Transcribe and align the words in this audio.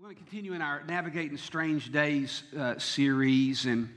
We're 0.00 0.04
going 0.04 0.16
to 0.16 0.22
continue 0.22 0.54
in 0.54 0.62
our 0.62 0.82
Navigating 0.88 1.36
Strange 1.36 1.92
Days 1.92 2.42
uh, 2.58 2.78
series. 2.78 3.66
And 3.66 3.90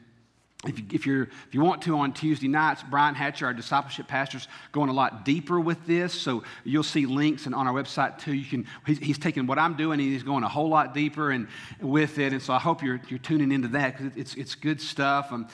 if 0.68 0.78
you, 0.78 0.86
if, 0.92 1.06
you're, 1.06 1.24
if 1.24 1.48
you 1.54 1.62
want 1.62 1.82
to, 1.84 1.98
on 1.98 2.12
Tuesday 2.12 2.50
nights, 2.50 2.84
Brian 2.84 3.16
Hatcher, 3.16 3.46
our 3.46 3.54
discipleship 3.54 4.10
pastor, 4.10 4.40
is 4.40 4.50
going 4.74 4.90
a 4.90 4.94
lot 4.94 5.24
deeper 5.24 5.62
with 5.62 5.88
this. 5.88 6.14
So 6.14 6.44
you'll 6.66 6.84
see 6.84 7.06
links 7.06 7.46
and 7.46 7.56
on 7.56 7.68
our 7.68 7.74
website 7.74 8.20
too. 8.20 8.34
You 8.34 8.44
can, 8.44 8.68
he's, 8.86 8.98
he's 8.98 9.18
taking 9.18 9.48
what 9.48 9.58
I'm 9.58 9.78
doing 9.78 10.02
and 10.02 10.10
he's 10.10 10.24
going 10.24 10.44
a 10.44 10.50
whole 10.50 10.68
lot 10.68 10.94
deeper 10.94 11.32
and, 11.32 11.48
with 11.80 12.20
it. 12.20 12.34
And 12.34 12.42
so 12.42 12.52
I 12.52 12.60
hope 12.60 12.84
you're, 12.84 13.00
you're 13.08 13.20
tuning 13.20 13.54
into 13.54 13.70
that 13.70 13.98
because 13.98 14.18
it's, 14.18 14.36
it's 14.36 14.56
good 14.56 14.82
stuff. 14.82 15.32
Um, 15.32 15.48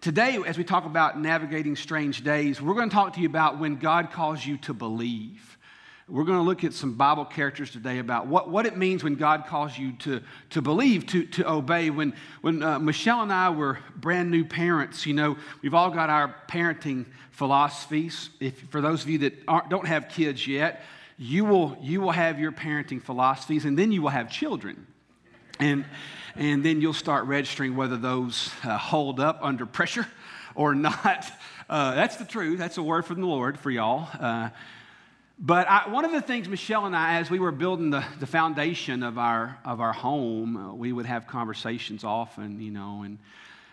today, 0.00 0.40
as 0.44 0.58
we 0.58 0.64
talk 0.64 0.86
about 0.86 1.20
navigating 1.20 1.76
strange 1.76 2.24
days, 2.24 2.60
we're 2.60 2.74
going 2.74 2.90
to 2.90 2.94
talk 2.94 3.12
to 3.12 3.20
you 3.20 3.28
about 3.28 3.60
when 3.60 3.76
God 3.76 4.10
calls 4.10 4.44
you 4.44 4.56
to 4.56 4.74
believe. 4.74 5.53
We're 6.06 6.24
going 6.24 6.36
to 6.36 6.44
look 6.44 6.64
at 6.64 6.74
some 6.74 6.94
Bible 6.94 7.24
characters 7.24 7.70
today 7.70 7.98
about 7.98 8.26
what, 8.26 8.50
what 8.50 8.66
it 8.66 8.76
means 8.76 9.02
when 9.02 9.14
God 9.14 9.46
calls 9.46 9.78
you 9.78 9.92
to, 10.00 10.20
to 10.50 10.60
believe, 10.60 11.06
to, 11.06 11.24
to 11.24 11.50
obey. 11.50 11.88
When, 11.88 12.14
when 12.42 12.62
uh, 12.62 12.78
Michelle 12.78 13.22
and 13.22 13.32
I 13.32 13.48
were 13.48 13.78
brand 13.96 14.30
new 14.30 14.44
parents, 14.44 15.06
you 15.06 15.14
know, 15.14 15.38
we've 15.62 15.72
all 15.72 15.88
got 15.90 16.10
our 16.10 16.34
parenting 16.46 17.06
philosophies. 17.30 18.28
If, 18.38 18.68
for 18.68 18.82
those 18.82 19.02
of 19.02 19.08
you 19.08 19.18
that 19.18 19.46
don't 19.46 19.86
have 19.86 20.10
kids 20.10 20.46
yet, 20.46 20.82
you 21.16 21.46
will, 21.46 21.78
you 21.80 22.02
will 22.02 22.12
have 22.12 22.38
your 22.38 22.52
parenting 22.52 23.00
philosophies, 23.00 23.64
and 23.64 23.78
then 23.78 23.90
you 23.90 24.02
will 24.02 24.10
have 24.10 24.30
children. 24.30 24.86
And, 25.58 25.86
and 26.34 26.62
then 26.62 26.82
you'll 26.82 26.92
start 26.92 27.24
registering 27.24 27.76
whether 27.76 27.96
those 27.96 28.50
uh, 28.62 28.76
hold 28.76 29.20
up 29.20 29.38
under 29.40 29.64
pressure 29.64 30.06
or 30.54 30.74
not. 30.74 31.32
Uh, 31.66 31.94
that's 31.94 32.16
the 32.16 32.26
truth. 32.26 32.58
That's 32.58 32.76
a 32.76 32.82
word 32.82 33.06
from 33.06 33.22
the 33.22 33.26
Lord 33.26 33.58
for 33.58 33.70
y'all. 33.70 34.06
But 35.38 35.68
I, 35.68 35.88
one 35.88 36.04
of 36.04 36.12
the 36.12 36.20
things 36.20 36.48
Michelle 36.48 36.86
and 36.86 36.94
I, 36.94 37.18
as 37.18 37.28
we 37.28 37.40
were 37.40 37.50
building 37.50 37.90
the, 37.90 38.04
the 38.20 38.26
foundation 38.26 39.02
of 39.02 39.18
our, 39.18 39.58
of 39.64 39.80
our 39.80 39.92
home, 39.92 40.56
uh, 40.56 40.74
we 40.74 40.92
would 40.92 41.06
have 41.06 41.26
conversations 41.26 42.04
often, 42.04 42.60
you 42.60 42.70
know, 42.70 43.02
and, 43.04 43.18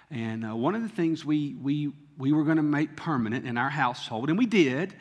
and 0.09 0.45
uh, 0.45 0.55
one 0.55 0.73
of 0.73 0.81
the 0.81 0.89
things 0.89 1.23
we, 1.23 1.55
we, 1.61 1.91
we 2.17 2.31
were 2.31 2.43
going 2.43 2.57
to 2.57 2.63
make 2.63 2.95
permanent 2.95 3.45
in 3.45 3.57
our 3.57 3.69
household, 3.69 4.29
and 4.29 4.39
we 4.39 4.47
did, 4.47 4.95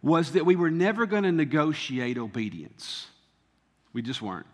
was 0.00 0.32
that 0.32 0.46
we 0.46 0.54
were 0.54 0.70
never 0.70 1.04
going 1.04 1.24
to 1.24 1.32
negotiate 1.32 2.16
obedience. 2.16 3.08
We 3.92 4.00
just 4.00 4.22
weren't. 4.22 4.46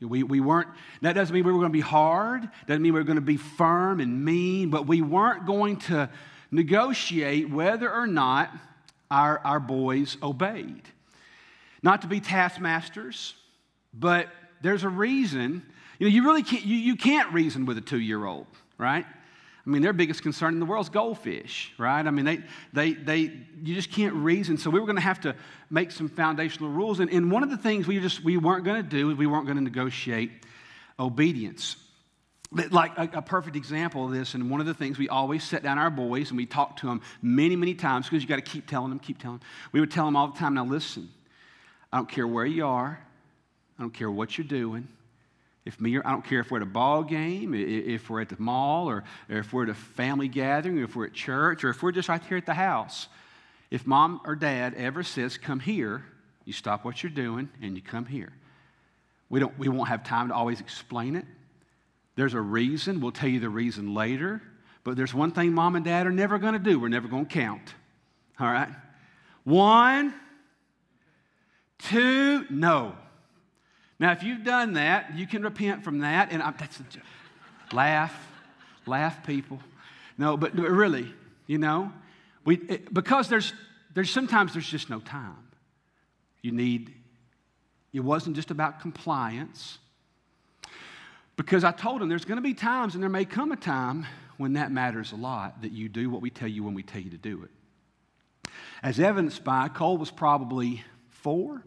We, 0.00 0.22
we 0.22 0.40
weren't, 0.40 0.68
that 1.02 1.14
doesn't 1.14 1.34
mean 1.34 1.44
we 1.44 1.52
were 1.52 1.58
going 1.58 1.72
to 1.72 1.76
be 1.76 1.80
hard, 1.80 2.48
doesn't 2.66 2.82
mean 2.82 2.92
we 2.92 3.00
were 3.00 3.04
going 3.04 3.16
to 3.16 3.22
be 3.22 3.36
firm 3.36 4.00
and 4.00 4.24
mean, 4.24 4.70
but 4.70 4.86
we 4.86 5.02
weren't 5.02 5.44
going 5.44 5.78
to 5.78 6.08
negotiate 6.52 7.50
whether 7.50 7.92
or 7.92 8.06
not 8.06 8.50
our, 9.10 9.40
our 9.44 9.60
boys 9.60 10.16
obeyed. 10.22 10.82
Not 11.84 12.00
to 12.00 12.08
be 12.08 12.18
taskmasters, 12.18 13.34
but 13.92 14.28
there's 14.62 14.84
a 14.84 14.88
reason. 14.88 15.62
You 15.98 16.08
know, 16.08 16.14
you 16.14 16.24
really 16.24 16.42
can't, 16.42 16.64
you, 16.64 16.76
you 16.76 16.96
can't 16.96 17.30
reason 17.34 17.66
with 17.66 17.76
a 17.76 17.82
two 17.82 18.00
year 18.00 18.24
old, 18.24 18.46
right? 18.78 19.04
I 19.04 19.70
mean, 19.70 19.82
their 19.82 19.92
biggest 19.92 20.22
concern 20.22 20.54
in 20.54 20.60
the 20.60 20.66
world 20.66 20.86
is 20.86 20.88
goldfish, 20.88 21.74
right? 21.76 22.06
I 22.06 22.10
mean, 22.10 22.24
they, 22.24 22.40
they, 22.72 22.92
they, 22.94 23.18
you 23.62 23.74
just 23.74 23.92
can't 23.92 24.14
reason. 24.14 24.56
So 24.56 24.70
we 24.70 24.80
were 24.80 24.86
going 24.86 24.96
to 24.96 25.02
have 25.02 25.20
to 25.20 25.36
make 25.68 25.90
some 25.90 26.08
foundational 26.08 26.70
rules. 26.70 27.00
And, 27.00 27.10
and 27.10 27.30
one 27.30 27.42
of 27.42 27.50
the 27.50 27.58
things 27.58 27.86
we 27.86 28.00
just 28.00 28.24
we 28.24 28.38
weren't 28.38 28.64
going 28.64 28.82
to 28.82 28.88
do 28.88 29.10
is 29.10 29.18
we 29.18 29.26
weren't 29.26 29.44
going 29.44 29.58
to 29.58 29.62
negotiate 29.62 30.30
obedience 30.98 31.76
like 32.70 32.96
a, 32.96 33.18
a, 33.18 33.22
perfect 33.22 33.56
example 33.56 34.04
of 34.04 34.12
this, 34.12 34.34
and 34.34 34.48
one 34.48 34.60
of 34.60 34.66
the 34.66 34.74
things 34.74 34.96
we 34.96 35.08
always 35.08 35.42
set 35.42 35.64
down 35.64 35.76
our 35.76 35.90
boys 35.90 36.30
and 36.30 36.36
we 36.36 36.46
talk 36.46 36.76
to 36.76 36.86
them 36.86 37.00
many, 37.20 37.56
many 37.56 37.74
times 37.74 38.06
because 38.06 38.22
you 38.22 38.28
got 38.28 38.36
to 38.36 38.42
keep 38.42 38.68
telling 38.68 38.90
them, 38.90 39.00
keep 39.00 39.20
telling 39.20 39.38
them. 39.38 39.48
We 39.72 39.80
would 39.80 39.90
tell 39.90 40.04
them 40.04 40.14
all 40.14 40.28
the 40.28 40.38
time, 40.38 40.54
now 40.54 40.64
listen, 40.64 41.08
I 41.94 41.98
don't 41.98 42.08
care 42.08 42.26
where 42.26 42.44
you 42.44 42.66
are, 42.66 42.98
I 43.78 43.82
don't 43.82 43.94
care 43.94 44.10
what 44.10 44.36
you're 44.36 44.48
doing. 44.48 44.88
If 45.64 45.80
me 45.80 45.96
I 45.96 46.10
don't 46.10 46.24
care 46.24 46.40
if 46.40 46.50
we're 46.50 46.58
at 46.58 46.64
a 46.64 46.66
ball 46.66 47.04
game, 47.04 47.54
if 47.54 48.10
we're 48.10 48.20
at 48.20 48.28
the 48.28 48.36
mall, 48.36 48.90
or, 48.90 49.04
if 49.28 49.52
we're 49.52 49.62
at 49.62 49.68
a 49.68 49.74
family 49.74 50.26
gathering, 50.26 50.78
if 50.78 50.96
we're 50.96 51.06
at 51.06 51.12
church, 51.12 51.62
or 51.62 51.70
if 51.70 51.84
we're 51.84 51.92
just 51.92 52.08
right 52.08 52.20
here 52.24 52.36
at 52.36 52.46
the 52.46 52.54
house. 52.54 53.06
If 53.70 53.86
mom 53.86 54.20
or 54.24 54.34
dad 54.34 54.74
ever 54.74 55.04
says, 55.04 55.38
come 55.38 55.60
here, 55.60 56.04
you 56.44 56.52
stop 56.52 56.84
what 56.84 57.00
you're 57.00 57.10
doing 57.10 57.48
and 57.62 57.76
you 57.76 57.80
come 57.82 58.06
here. 58.06 58.32
We, 59.28 59.38
don't, 59.38 59.56
we 59.56 59.68
won't 59.68 59.88
have 59.88 60.02
time 60.02 60.28
to 60.28 60.34
always 60.34 60.60
explain 60.60 61.14
it. 61.14 61.26
There's 62.16 62.34
a 62.34 62.40
reason. 62.40 63.00
We'll 63.00 63.12
tell 63.12 63.28
you 63.28 63.38
the 63.38 63.48
reason 63.48 63.94
later. 63.94 64.42
But 64.82 64.96
there's 64.96 65.14
one 65.14 65.30
thing 65.30 65.52
mom 65.52 65.76
and 65.76 65.84
dad 65.84 66.08
are 66.08 66.12
never 66.12 66.38
going 66.38 66.54
to 66.54 66.58
do 66.58 66.80
we're 66.80 66.88
never 66.88 67.06
going 67.06 67.26
to 67.26 67.32
count. 67.32 67.72
All 68.40 68.48
right? 68.48 68.68
One, 69.44 70.12
two, 71.88 72.46
no. 72.50 72.94
Now, 73.98 74.12
if 74.12 74.22
you've 74.22 74.44
done 74.44 74.74
that, 74.74 75.16
you 75.16 75.26
can 75.26 75.42
repent 75.42 75.84
from 75.84 76.00
that. 76.00 76.32
And 76.32 76.42
I'm, 76.42 76.54
that's 76.58 76.80
a, 76.80 77.74
laugh, 77.74 78.14
laugh, 78.86 79.24
people. 79.26 79.60
No, 80.18 80.36
but 80.36 80.54
really, 80.54 81.12
you 81.46 81.58
know, 81.58 81.92
we, 82.44 82.56
it, 82.56 82.92
because 82.92 83.28
there's, 83.28 83.52
there's 83.94 84.10
sometimes 84.10 84.52
there's 84.52 84.68
just 84.68 84.90
no 84.90 85.00
time. 85.00 85.36
You 86.42 86.52
need, 86.52 86.92
it 87.92 88.00
wasn't 88.00 88.36
just 88.36 88.50
about 88.50 88.80
compliance. 88.80 89.78
Because 91.36 91.64
I 91.64 91.72
told 91.72 92.02
him 92.02 92.08
there's 92.08 92.24
going 92.24 92.36
to 92.36 92.42
be 92.42 92.54
times, 92.54 92.94
and 92.94 93.02
there 93.02 93.10
may 93.10 93.24
come 93.24 93.50
a 93.50 93.56
time 93.56 94.06
when 94.36 94.54
that 94.54 94.70
matters 94.70 95.12
a 95.12 95.16
lot, 95.16 95.62
that 95.62 95.72
you 95.72 95.88
do 95.88 96.10
what 96.10 96.20
we 96.20 96.30
tell 96.30 96.48
you 96.48 96.62
when 96.62 96.74
we 96.74 96.82
tell 96.82 97.00
you 97.00 97.10
to 97.10 97.16
do 97.16 97.42
it. 97.44 98.50
As 98.82 99.00
evidenced 99.00 99.42
by, 99.44 99.68
Cole 99.68 99.96
was 99.96 100.10
probably 100.10 100.84
four, 101.08 101.62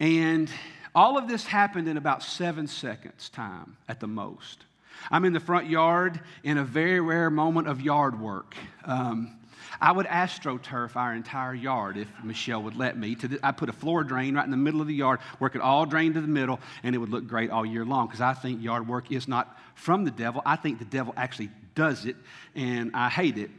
and 0.00 0.50
all 0.94 1.16
of 1.16 1.28
this 1.28 1.44
happened 1.44 1.86
in 1.86 1.96
about 1.96 2.22
seven 2.22 2.66
seconds' 2.66 3.28
time 3.28 3.76
at 3.88 4.00
the 4.00 4.08
most. 4.08 4.64
I'm 5.10 5.24
in 5.24 5.32
the 5.32 5.40
front 5.40 5.68
yard 5.68 6.20
in 6.42 6.58
a 6.58 6.64
very 6.64 7.00
rare 7.00 7.30
moment 7.30 7.68
of 7.68 7.80
yard 7.80 8.20
work. 8.20 8.56
Um, 8.84 9.36
I 9.80 9.92
would 9.92 10.06
astroturf 10.06 10.96
our 10.96 11.14
entire 11.14 11.54
yard 11.54 11.96
if 11.96 12.08
Michelle 12.24 12.62
would 12.64 12.76
let 12.76 12.98
me. 12.98 13.16
I 13.42 13.52
put 13.52 13.68
a 13.68 13.72
floor 13.72 14.02
drain 14.02 14.34
right 14.34 14.44
in 14.44 14.50
the 14.50 14.56
middle 14.56 14.80
of 14.80 14.86
the 14.86 14.94
yard, 14.94 15.20
work 15.38 15.54
it 15.54 15.60
all 15.60 15.86
drain 15.86 16.12
to 16.14 16.20
the 16.20 16.26
middle, 16.26 16.60
and 16.82 16.94
it 16.94 16.98
would 16.98 17.10
look 17.10 17.26
great 17.26 17.50
all 17.50 17.64
year 17.64 17.84
long 17.84 18.06
because 18.06 18.20
I 18.20 18.34
think 18.34 18.62
yard 18.62 18.88
work 18.88 19.12
is 19.12 19.28
not 19.28 19.56
from 19.74 20.04
the 20.04 20.10
devil. 20.10 20.42
I 20.44 20.56
think 20.56 20.80
the 20.80 20.84
devil 20.84 21.14
actually 21.16 21.50
does 21.74 22.04
it, 22.04 22.16
and 22.54 22.90
I 22.94 23.08
hate 23.08 23.38
it. 23.38 23.50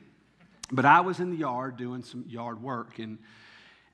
But 0.71 0.85
I 0.85 1.01
was 1.01 1.19
in 1.19 1.31
the 1.31 1.37
yard 1.37 1.77
doing 1.77 2.03
some 2.03 2.25
yard 2.27 2.61
work, 2.61 2.99
and 2.99 3.17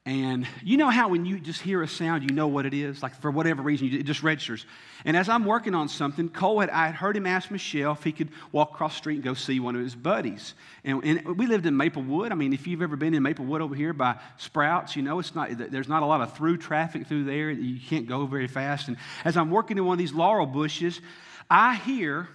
and 0.08 0.48
you 0.64 0.78
know 0.78 0.90
how 0.90 1.10
when 1.10 1.26
you 1.26 1.38
just 1.38 1.62
hear 1.62 1.82
a 1.82 1.88
sound, 1.88 2.24
you 2.24 2.34
know 2.34 2.48
what 2.48 2.66
it 2.66 2.74
is? 2.74 3.04
Like 3.04 3.14
for 3.20 3.30
whatever 3.30 3.62
reason, 3.62 3.94
it 3.94 4.04
just 4.04 4.24
registers. 4.24 4.66
And 5.04 5.18
as 5.18 5.28
I'm 5.28 5.44
working 5.44 5.76
on 5.76 5.90
something, 5.90 6.30
Cole 6.30 6.62
had, 6.62 6.70
I 6.70 6.86
had 6.86 6.96
heard 6.96 7.18
him 7.18 7.28
ask 7.28 7.52
Michelle 7.52 7.92
if 7.92 8.06
he 8.06 8.14
could 8.14 8.30
walk 8.54 8.72
across 8.72 8.94
the 8.94 9.00
street 9.00 9.16
and 9.16 9.24
go 9.26 9.34
see 9.34 9.60
one 9.60 9.76
of 9.76 9.82
his 9.82 9.96
buddies. 9.96 10.54
And, 10.86 11.04
and 11.04 11.38
we 11.38 11.46
lived 11.46 11.66
in 11.66 11.76
Maplewood. 11.76 12.32
I 12.32 12.36
mean, 12.36 12.54
if 12.54 12.68
you've 12.68 12.82
ever 12.82 12.96
been 12.96 13.14
in 13.16 13.22
Maplewood 13.22 13.60
over 13.60 13.76
here 13.76 13.92
by 13.92 14.16
Sprouts, 14.38 14.96
you 14.96 15.02
know 15.02 15.20
it's 15.20 15.36
not, 15.36 15.50
there's 15.58 15.90
not 15.90 16.04
a 16.04 16.06
lot 16.06 16.22
of 16.22 16.38
through 16.38 16.56
traffic 16.56 17.06
through 17.06 17.26
there. 17.26 17.52
You 17.52 17.78
can't 17.78 18.08
go 18.08 18.26
very 18.28 18.48
fast. 18.48 18.88
And 18.88 18.96
as 19.26 19.36
I'm 19.36 19.52
working 19.52 19.78
in 19.78 19.84
one 19.84 19.96
of 19.96 20.00
these 20.00 20.14
laurel 20.14 20.46
bushes, 20.46 21.02
I 21.50 21.76
hear 21.76 22.30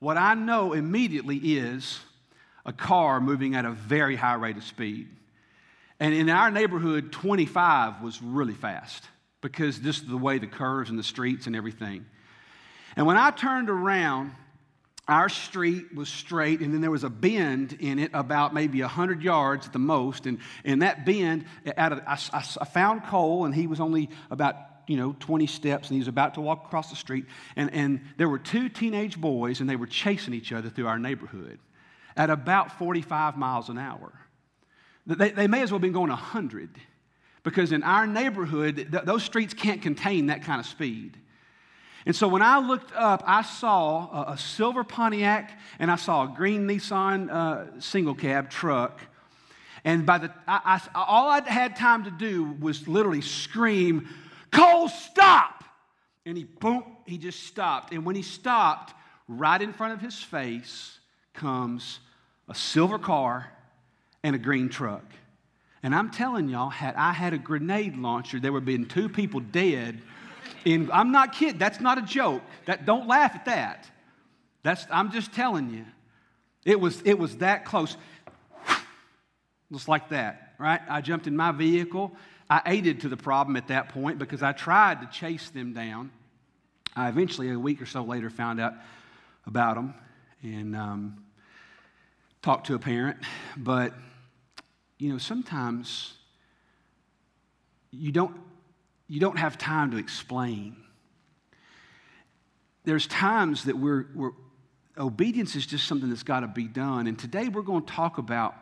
what 0.00 0.18
I 0.18 0.34
know 0.34 0.74
immediately 0.74 1.38
is 1.38 1.98
a 2.66 2.74
car 2.74 3.22
moving 3.22 3.54
at 3.54 3.64
a 3.64 3.70
very 3.70 4.16
high 4.16 4.34
rate 4.34 4.58
of 4.58 4.64
speed. 4.64 5.08
And 5.98 6.14
in 6.14 6.28
our 6.28 6.50
neighborhood, 6.50 7.12
25 7.12 8.02
was 8.02 8.20
really 8.22 8.54
fast 8.54 9.04
because 9.40 9.78
is 9.78 10.02
the 10.02 10.16
way 10.16 10.38
the 10.38 10.46
curves 10.46 10.90
and 10.90 10.98
the 10.98 11.04
streets 11.04 11.46
and 11.46 11.56
everything. 11.56 12.04
And 12.96 13.06
when 13.06 13.16
I 13.16 13.30
turned 13.30 13.70
around, 13.70 14.32
our 15.08 15.28
street 15.28 15.94
was 15.94 16.08
straight, 16.08 16.60
and 16.60 16.74
then 16.74 16.80
there 16.80 16.90
was 16.90 17.04
a 17.04 17.10
bend 17.10 17.76
in 17.78 18.00
it 18.00 18.10
about 18.12 18.52
maybe 18.52 18.80
100 18.80 19.22
yards 19.22 19.66
at 19.66 19.72
the 19.72 19.78
most. 19.78 20.26
And 20.26 20.38
in 20.64 20.80
that 20.80 21.06
bend, 21.06 21.44
out 21.76 21.92
of, 21.92 22.00
I, 22.06 22.18
I 22.32 22.64
found 22.64 23.04
Cole, 23.04 23.44
and 23.44 23.54
he 23.54 23.68
was 23.68 23.78
only 23.78 24.10
about 24.30 24.56
you 24.88 24.96
know 24.96 25.14
20 25.20 25.46
steps, 25.46 25.88
and 25.88 25.94
he 25.94 26.00
was 26.00 26.08
about 26.08 26.34
to 26.34 26.40
walk 26.40 26.64
across 26.64 26.90
the 26.90 26.96
street. 26.96 27.26
And, 27.54 27.72
and 27.72 28.00
there 28.16 28.28
were 28.28 28.38
two 28.38 28.68
teenage 28.68 29.20
boys, 29.20 29.60
and 29.60 29.70
they 29.70 29.76
were 29.76 29.86
chasing 29.86 30.34
each 30.34 30.52
other 30.52 30.70
through 30.70 30.88
our 30.88 30.98
neighborhood 30.98 31.60
at 32.16 32.30
about 32.30 32.78
45 32.78 33.36
miles 33.36 33.68
an 33.68 33.78
hour. 33.78 34.12
They, 35.06 35.30
they 35.30 35.46
may 35.46 35.62
as 35.62 35.70
well 35.70 35.76
have 35.76 35.82
been 35.82 35.92
going 35.92 36.10
100 36.10 36.70
because 37.44 37.70
in 37.70 37.84
our 37.84 38.06
neighborhood, 38.06 38.88
th- 38.90 39.04
those 39.04 39.22
streets 39.22 39.54
can't 39.54 39.80
contain 39.80 40.26
that 40.26 40.42
kind 40.42 40.58
of 40.60 40.66
speed. 40.66 41.16
And 42.04 42.14
so 42.14 42.28
when 42.28 42.42
I 42.42 42.58
looked 42.58 42.92
up, 42.94 43.22
I 43.26 43.42
saw 43.42 44.24
a, 44.24 44.32
a 44.32 44.38
silver 44.38 44.84
Pontiac 44.84 45.58
and 45.78 45.90
I 45.90 45.96
saw 45.96 46.24
a 46.24 46.28
green 46.28 46.66
Nissan 46.66 47.30
uh, 47.30 47.80
single 47.80 48.14
cab 48.14 48.50
truck. 48.50 49.00
And 49.84 50.04
by 50.04 50.18
the 50.18 50.32
I, 50.48 50.80
I, 50.94 50.98
all 51.00 51.28
I 51.28 51.40
had 51.48 51.76
time 51.76 52.04
to 52.04 52.10
do 52.10 52.56
was 52.60 52.88
literally 52.88 53.20
scream, 53.20 54.08
"Cole, 54.50 54.88
stop!" 54.88 55.62
And 56.24 56.36
he 56.36 56.42
boom, 56.42 56.82
he 57.06 57.18
just 57.18 57.44
stopped. 57.44 57.92
And 57.92 58.04
when 58.04 58.16
he 58.16 58.22
stopped, 58.22 58.94
right 59.28 59.62
in 59.62 59.72
front 59.72 59.94
of 59.94 60.00
his 60.00 60.20
face 60.20 60.98
comes 61.34 62.00
a 62.48 62.54
silver 62.54 62.98
car 62.98 63.52
and 64.26 64.34
a 64.34 64.38
green 64.38 64.68
truck. 64.68 65.04
And 65.82 65.94
I'm 65.94 66.10
telling 66.10 66.48
y'all, 66.48 66.70
had 66.70 66.96
I 66.96 67.12
had 67.12 67.32
a 67.32 67.38
grenade 67.38 67.96
launcher, 67.96 68.40
there 68.40 68.52
would 68.52 68.62
have 68.62 68.66
been 68.66 68.86
two 68.86 69.08
people 69.08 69.38
dead 69.40 70.02
In, 70.64 70.90
I'm 70.92 71.12
not 71.12 71.32
kidding. 71.32 71.58
That's 71.58 71.80
not 71.80 71.96
a 71.96 72.02
joke. 72.02 72.42
That, 72.64 72.84
don't 72.84 73.06
laugh 73.06 73.36
at 73.36 73.44
that. 73.44 73.88
That's, 74.64 74.84
I'm 74.90 75.12
just 75.12 75.32
telling 75.32 75.70
you. 75.70 75.84
It 76.64 76.80
was, 76.80 77.00
it 77.04 77.16
was 77.16 77.36
that 77.36 77.64
close. 77.64 77.96
Just 79.72 79.86
like 79.86 80.08
that, 80.08 80.54
right? 80.58 80.80
I 80.88 81.00
jumped 81.00 81.28
in 81.28 81.36
my 81.36 81.52
vehicle. 81.52 82.10
I 82.50 82.62
aided 82.66 83.02
to 83.02 83.08
the 83.08 83.16
problem 83.16 83.56
at 83.56 83.68
that 83.68 83.90
point 83.90 84.18
because 84.18 84.42
I 84.42 84.52
tried 84.52 85.00
to 85.02 85.06
chase 85.06 85.50
them 85.50 85.72
down. 85.72 86.10
I 86.96 87.08
eventually, 87.08 87.50
a 87.50 87.58
week 87.58 87.80
or 87.80 87.86
so 87.86 88.02
later, 88.02 88.28
found 88.28 88.60
out 88.60 88.74
about 89.46 89.76
them 89.76 89.94
and 90.42 90.74
um, 90.74 91.24
talked 92.42 92.66
to 92.66 92.74
a 92.74 92.78
parent. 92.80 93.18
But, 93.56 93.94
you 94.98 95.10
know, 95.10 95.18
sometimes 95.18 96.14
you 97.90 98.12
don't, 98.12 98.34
you 99.08 99.20
don't 99.20 99.38
have 99.38 99.58
time 99.58 99.90
to 99.90 99.96
explain. 99.96 100.76
There's 102.84 103.06
times 103.06 103.64
that 103.64 103.76
we're, 103.76 104.06
we're 104.14 104.30
obedience 104.98 105.54
is 105.56 105.66
just 105.66 105.86
something 105.86 106.08
that's 106.08 106.22
got 106.22 106.40
to 106.40 106.48
be 106.48 106.64
done. 106.64 107.06
And 107.06 107.18
today 107.18 107.48
we're 107.48 107.62
going 107.62 107.84
to 107.84 107.92
talk 107.92 108.18
about 108.18 108.54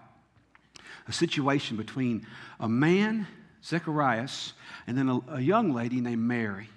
a 1.06 1.12
situation 1.12 1.76
between 1.76 2.26
a 2.58 2.69
man, 2.69 3.26
Zacharias, 3.64 4.54
and 4.87 4.96
then 4.96 5.08
a, 5.08 5.20
a 5.34 5.40
young 5.40 5.72
lady 5.72 6.00
named 6.00 6.22
Mary. 6.22 6.69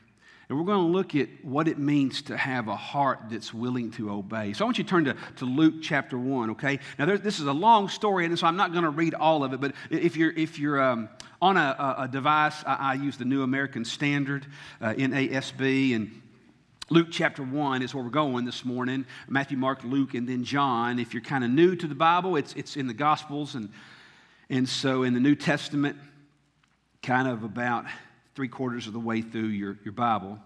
And 0.50 0.58
we're 0.58 0.66
going 0.66 0.80
to 0.80 0.98
look 0.98 1.14
at 1.14 1.28
what 1.44 1.68
it 1.68 1.78
means 1.78 2.22
to 2.24 2.38
have 2.38 2.70
a 2.70 2.76
heart 2.76 3.20
that's 3.30 3.54
willing 3.54 3.92
to 3.92 4.12
obey. 4.12 4.54
So 4.54 4.64
I 4.64 4.66
want 4.66 4.78
you 4.78 4.86
to 4.86 4.90
turn 4.90 5.06
to, 5.06 5.18
to 5.38 5.46
Luke 5.46 5.76
chapter 5.82 6.18
1, 6.18 6.52
okay? 6.52 6.80
Now, 6.98 7.06
this 7.18 7.40
is 7.40 7.48
a 7.48 7.54
long 7.54 7.90
story, 7.90 8.26
and 8.26 8.40
so 8.40 8.48
I'm 8.48 8.56
not 8.56 8.72
going 8.72 8.86
to 8.86 8.90
read 8.90 9.14
all 9.14 9.44
of 9.44 9.52
it, 9.52 9.60
but 9.60 9.74
if 9.90 10.16
you're, 10.16 10.32
if 10.32 10.58
you're 10.58 10.82
um, 10.82 11.10
on 11.42 11.58
a, 11.58 11.96
a, 12.00 12.08
device, 12.08 12.64
I, 12.66 12.76
I, 12.76 12.94
use 12.94 13.18
the 13.18 13.26
New 13.26 13.44
American 13.44 13.84
Standard, 13.84 14.46
uh, 14.80 14.94
NASB, 14.94 15.94
and 15.96 16.22
Luke 16.90 17.10
chapter 17.12 17.44
1 17.44 17.82
is 17.82 17.94
where 17.94 18.02
we're 18.02 18.10
going 18.10 18.46
this 18.46 18.64
morning. 18.64 19.06
Matthew, 19.28 19.58
Mark, 19.58 19.84
Luke, 19.84 20.14
and 20.14 20.30
then 20.30 20.46
John. 20.46 20.98
If 20.98 21.14
you're 21.14 21.24
kind 21.24 21.44
of 21.44 21.50
new 21.50 21.76
to 21.76 21.88
the 21.88 21.96
Bible, 21.96 22.38
it's, 22.38 22.54
it's 22.54 22.78
in 22.78 22.88
the 22.88 22.94
Gospels. 22.94 23.56
And, 23.56 23.70
and 24.50 24.70
so 24.70 25.04
in 25.04 25.14
the 25.14 25.20
New 25.20 25.36
Testament, 25.36 25.98
kind 27.04 27.28
of 27.28 27.44
about 27.44 27.84
three 28.38 28.48
quarters 28.48 28.86
of 28.86 28.94
the 28.94 29.00
way 29.00 29.24
through 29.24 29.48
your, 29.48 29.80
your 29.84 29.94
Bible. 29.94 30.38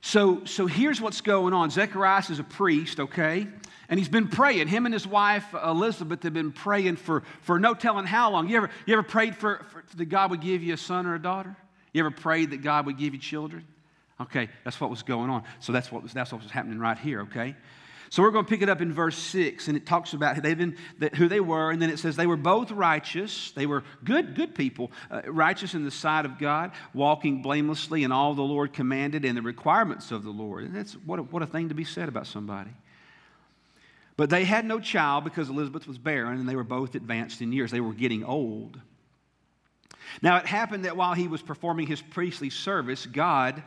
So, 0.00 0.44
so 0.44 0.66
here's 0.66 1.00
what's 1.00 1.20
going 1.20 1.54
on. 1.54 1.70
Zechariah 1.70 2.24
is 2.28 2.40
a 2.40 2.42
priest, 2.42 2.98
okay? 2.98 3.46
And 3.88 4.00
he's 4.00 4.08
been 4.08 4.26
praying. 4.26 4.66
Him 4.66 4.86
and 4.86 4.92
his 4.92 5.06
wife, 5.06 5.44
uh, 5.54 5.70
Elizabeth, 5.70 6.24
have 6.24 6.34
been 6.34 6.50
praying 6.50 6.96
for, 6.96 7.22
for 7.42 7.60
no 7.60 7.74
telling 7.74 8.06
how 8.06 8.32
long. 8.32 8.48
You 8.48 8.56
ever, 8.56 8.70
you 8.86 8.94
ever 8.94 9.04
prayed 9.04 9.36
for, 9.36 9.64
for 9.70 9.96
that 9.98 10.06
God 10.06 10.32
would 10.32 10.40
give 10.40 10.64
you 10.64 10.74
a 10.74 10.76
son 10.76 11.06
or 11.06 11.14
a 11.14 11.22
daughter? 11.22 11.54
You 11.92 12.00
ever 12.00 12.10
prayed 12.10 12.50
that 12.50 12.62
God 12.62 12.86
would 12.86 12.98
give 12.98 13.14
you 13.14 13.20
children? 13.20 13.64
Okay, 14.20 14.48
that's 14.64 14.80
what 14.80 14.90
was 14.90 15.04
going 15.04 15.30
on. 15.30 15.44
So 15.60 15.72
that's 15.72 15.92
what 15.92 16.02
was, 16.02 16.12
that's 16.12 16.32
what 16.32 16.42
was 16.42 16.50
happening 16.50 16.80
right 16.80 16.98
here, 16.98 17.20
okay? 17.20 17.54
So 18.10 18.24
we're 18.24 18.32
going 18.32 18.44
to 18.44 18.48
pick 18.48 18.60
it 18.60 18.68
up 18.68 18.80
in 18.80 18.92
verse 18.92 19.16
6, 19.16 19.68
and 19.68 19.76
it 19.76 19.86
talks 19.86 20.14
about 20.14 20.42
they've 20.42 20.58
been, 20.58 20.76
who 21.14 21.28
they 21.28 21.38
were, 21.38 21.70
and 21.70 21.80
then 21.80 21.90
it 21.90 21.98
says 22.00 22.16
they 22.16 22.26
were 22.26 22.36
both 22.36 22.72
righteous. 22.72 23.52
They 23.52 23.66
were 23.66 23.84
good, 24.02 24.34
good 24.34 24.56
people, 24.56 24.90
uh, 25.12 25.22
righteous 25.26 25.74
in 25.74 25.84
the 25.84 25.92
sight 25.92 26.24
of 26.24 26.36
God, 26.36 26.72
walking 26.92 27.40
blamelessly 27.40 28.02
in 28.02 28.10
all 28.10 28.34
the 28.34 28.42
Lord 28.42 28.72
commanded 28.72 29.24
and 29.24 29.36
the 29.36 29.42
requirements 29.42 30.10
of 30.10 30.24
the 30.24 30.30
Lord. 30.30 30.64
And 30.64 30.74
that's 30.74 30.94
what 30.94 31.20
a, 31.20 31.22
what 31.22 31.44
a 31.44 31.46
thing 31.46 31.68
to 31.68 31.74
be 31.76 31.84
said 31.84 32.08
about 32.08 32.26
somebody. 32.26 32.72
But 34.16 34.28
they 34.28 34.44
had 34.44 34.64
no 34.64 34.80
child 34.80 35.22
because 35.22 35.48
Elizabeth 35.48 35.86
was 35.86 35.96
barren, 35.96 36.40
and 36.40 36.48
they 36.48 36.56
were 36.56 36.64
both 36.64 36.96
advanced 36.96 37.40
in 37.40 37.52
years. 37.52 37.70
They 37.70 37.80
were 37.80 37.94
getting 37.94 38.24
old. 38.24 38.80
Now, 40.20 40.38
it 40.38 40.46
happened 40.46 40.84
that 40.84 40.96
while 40.96 41.14
he 41.14 41.28
was 41.28 41.42
performing 41.42 41.86
his 41.86 42.02
priestly 42.02 42.50
service, 42.50 43.06
God 43.06 43.62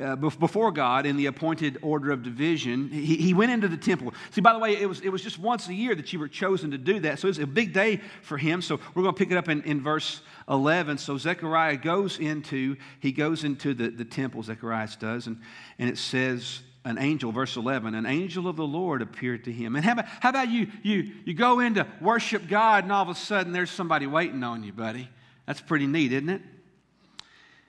uh, 0.00 0.16
before 0.16 0.70
God 0.72 1.06
in 1.06 1.16
the 1.16 1.26
appointed 1.26 1.78
order 1.82 2.12
of 2.12 2.22
division. 2.22 2.90
He, 2.90 3.16
he 3.16 3.34
went 3.34 3.52
into 3.52 3.68
the 3.68 3.76
temple. 3.76 4.12
See, 4.30 4.40
by 4.40 4.52
the 4.52 4.58
way, 4.58 4.76
it 4.76 4.88
was, 4.88 5.00
it 5.00 5.08
was 5.08 5.22
just 5.22 5.38
once 5.38 5.68
a 5.68 5.74
year 5.74 5.94
that 5.94 6.12
you 6.12 6.18
were 6.18 6.28
chosen 6.28 6.70
to 6.72 6.78
do 6.78 7.00
that. 7.00 7.18
So 7.18 7.28
it's 7.28 7.38
a 7.38 7.46
big 7.46 7.72
day 7.72 8.00
for 8.22 8.36
him. 8.36 8.60
So 8.60 8.78
we're 8.94 9.02
going 9.02 9.14
to 9.14 9.18
pick 9.18 9.30
it 9.30 9.38
up 9.38 9.48
in, 9.48 9.62
in 9.62 9.82
verse 9.82 10.20
11. 10.48 10.98
So 10.98 11.16
Zechariah 11.16 11.78
goes 11.78 12.18
into, 12.18 12.76
he 13.00 13.12
goes 13.12 13.44
into 13.44 13.74
the, 13.74 13.88
the 13.88 14.04
temple, 14.04 14.42
Zechariah 14.42 14.88
does, 14.98 15.26
and, 15.26 15.40
and 15.78 15.88
it 15.88 15.98
says, 15.98 16.60
an 16.84 16.98
angel, 16.98 17.32
verse 17.32 17.56
11, 17.56 17.96
an 17.96 18.06
angel 18.06 18.46
of 18.46 18.54
the 18.54 18.66
Lord 18.66 19.02
appeared 19.02 19.44
to 19.44 19.52
him. 19.52 19.74
And 19.74 19.84
how 19.84 19.92
about, 19.92 20.04
how 20.20 20.28
about 20.28 20.48
you, 20.48 20.68
you? 20.84 21.14
You 21.24 21.34
go 21.34 21.58
in 21.58 21.74
to 21.74 21.86
worship 22.00 22.46
God, 22.46 22.84
and 22.84 22.92
all 22.92 23.02
of 23.02 23.08
a 23.08 23.14
sudden 23.16 23.52
there's 23.52 23.72
somebody 23.72 24.06
waiting 24.06 24.44
on 24.44 24.62
you, 24.62 24.72
buddy. 24.72 25.08
That's 25.46 25.60
pretty 25.60 25.88
neat, 25.88 26.12
isn't 26.12 26.28
it? 26.28 26.42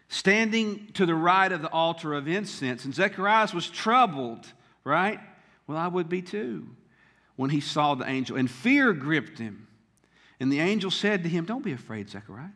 Standing 0.09 0.87
to 0.93 1.05
the 1.05 1.15
right 1.15 1.51
of 1.51 1.61
the 1.61 1.69
altar 1.69 2.13
of 2.13 2.27
incense. 2.27 2.85
And 2.85 2.93
Zechariah 2.93 3.49
was 3.53 3.69
troubled, 3.69 4.45
right? 4.83 5.19
Well, 5.67 5.77
I 5.77 5.87
would 5.87 6.09
be 6.09 6.21
too 6.21 6.67
when 7.35 7.49
he 7.49 7.61
saw 7.61 7.95
the 7.95 8.07
angel. 8.07 8.37
And 8.37 8.49
fear 8.49 8.93
gripped 8.93 9.37
him. 9.37 9.67
And 10.39 10.51
the 10.51 10.59
angel 10.59 10.91
said 10.91 11.23
to 11.23 11.29
him, 11.29 11.45
Don't 11.45 11.63
be 11.63 11.71
afraid, 11.71 12.09
Zechariah, 12.09 12.49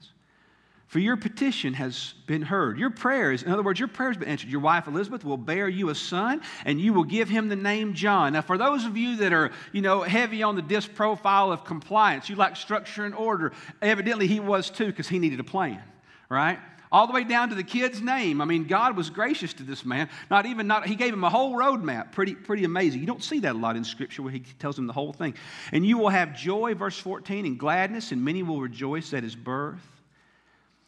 for 0.85 0.99
your 0.99 1.17
petition 1.17 1.73
has 1.73 2.13
been 2.27 2.41
heard. 2.41 2.77
Your 2.77 2.89
prayers, 2.89 3.43
in 3.43 3.51
other 3.51 3.63
words, 3.63 3.79
your 3.79 3.87
prayers 3.87 4.17
been 4.17 4.27
answered. 4.27 4.49
Your 4.49 4.59
wife 4.59 4.87
Elizabeth 4.87 5.23
will 5.23 5.37
bear 5.37 5.67
you 5.67 5.89
a 5.89 5.95
son, 5.95 6.41
and 6.65 6.79
you 6.79 6.93
will 6.93 7.05
give 7.05 7.29
him 7.29 7.47
the 7.47 7.55
name 7.55 7.93
John. 7.93 8.33
Now, 8.33 8.41
for 8.41 8.57
those 8.57 8.85
of 8.85 8.97
you 8.97 9.15
that 9.17 9.33
are, 9.33 9.51
you 9.71 9.81
know, 9.81 10.01
heavy 10.01 10.43
on 10.43 10.55
the 10.55 10.61
disc 10.61 10.93
profile 10.93 11.51
of 11.51 11.63
compliance, 11.63 12.29
you 12.29 12.35
like 12.35 12.55
structure 12.55 13.05
and 13.05 13.15
order, 13.15 13.53
evidently 13.81 14.27
he 14.27 14.39
was 14.39 14.69
too, 14.69 14.87
because 14.87 15.07
he 15.07 15.17
needed 15.17 15.39
a 15.39 15.45
plan, 15.45 15.81
right? 16.29 16.59
All 16.91 17.07
the 17.07 17.13
way 17.13 17.23
down 17.23 17.49
to 17.49 17.55
the 17.55 17.63
kid's 17.63 18.01
name. 18.01 18.41
I 18.41 18.45
mean, 18.45 18.65
God 18.65 18.97
was 18.97 19.09
gracious 19.09 19.53
to 19.53 19.63
this 19.63 19.85
man. 19.85 20.09
Not 20.29 20.45
even 20.45 20.67
not 20.67 20.85
he 20.85 20.95
gave 20.95 21.13
him 21.13 21.23
a 21.23 21.29
whole 21.29 21.55
roadmap. 21.55 22.11
Pretty 22.11 22.35
pretty 22.35 22.65
amazing. 22.65 22.99
You 22.99 23.07
don't 23.07 23.23
see 23.23 23.39
that 23.39 23.55
a 23.55 23.57
lot 23.57 23.75
in 23.75 23.83
Scripture 23.83 24.21
where 24.21 24.31
he 24.31 24.39
tells 24.59 24.77
him 24.77 24.87
the 24.87 24.93
whole 24.93 25.13
thing. 25.13 25.35
And 25.71 25.85
you 25.85 25.97
will 25.97 26.09
have 26.09 26.35
joy, 26.35 26.73
verse 26.73 26.97
14, 26.97 27.45
and 27.45 27.57
gladness, 27.57 28.11
and 28.11 28.23
many 28.23 28.43
will 28.43 28.59
rejoice 28.59 29.13
at 29.13 29.23
his 29.23 29.35
birth. 29.35 29.87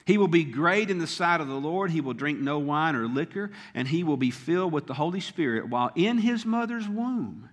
He 0.06 0.18
will 0.18 0.28
be 0.28 0.44
great 0.44 0.90
in 0.90 0.98
the 0.98 1.08
sight 1.08 1.40
of 1.40 1.48
the 1.48 1.54
Lord. 1.54 1.90
He 1.90 2.02
will 2.02 2.14
drink 2.14 2.40
no 2.40 2.60
wine 2.60 2.96
or 2.96 3.08
liquor, 3.08 3.52
and 3.74 3.88
he 3.88 4.04
will 4.04 4.18
be 4.18 4.32
filled 4.32 4.74
with 4.74 4.86
the 4.86 4.94
Holy 4.94 5.22
Spirit 5.22 5.70
while 5.70 5.92
in 5.96 6.18
his 6.18 6.46
mother's 6.46 6.90
womb. 6.90 7.50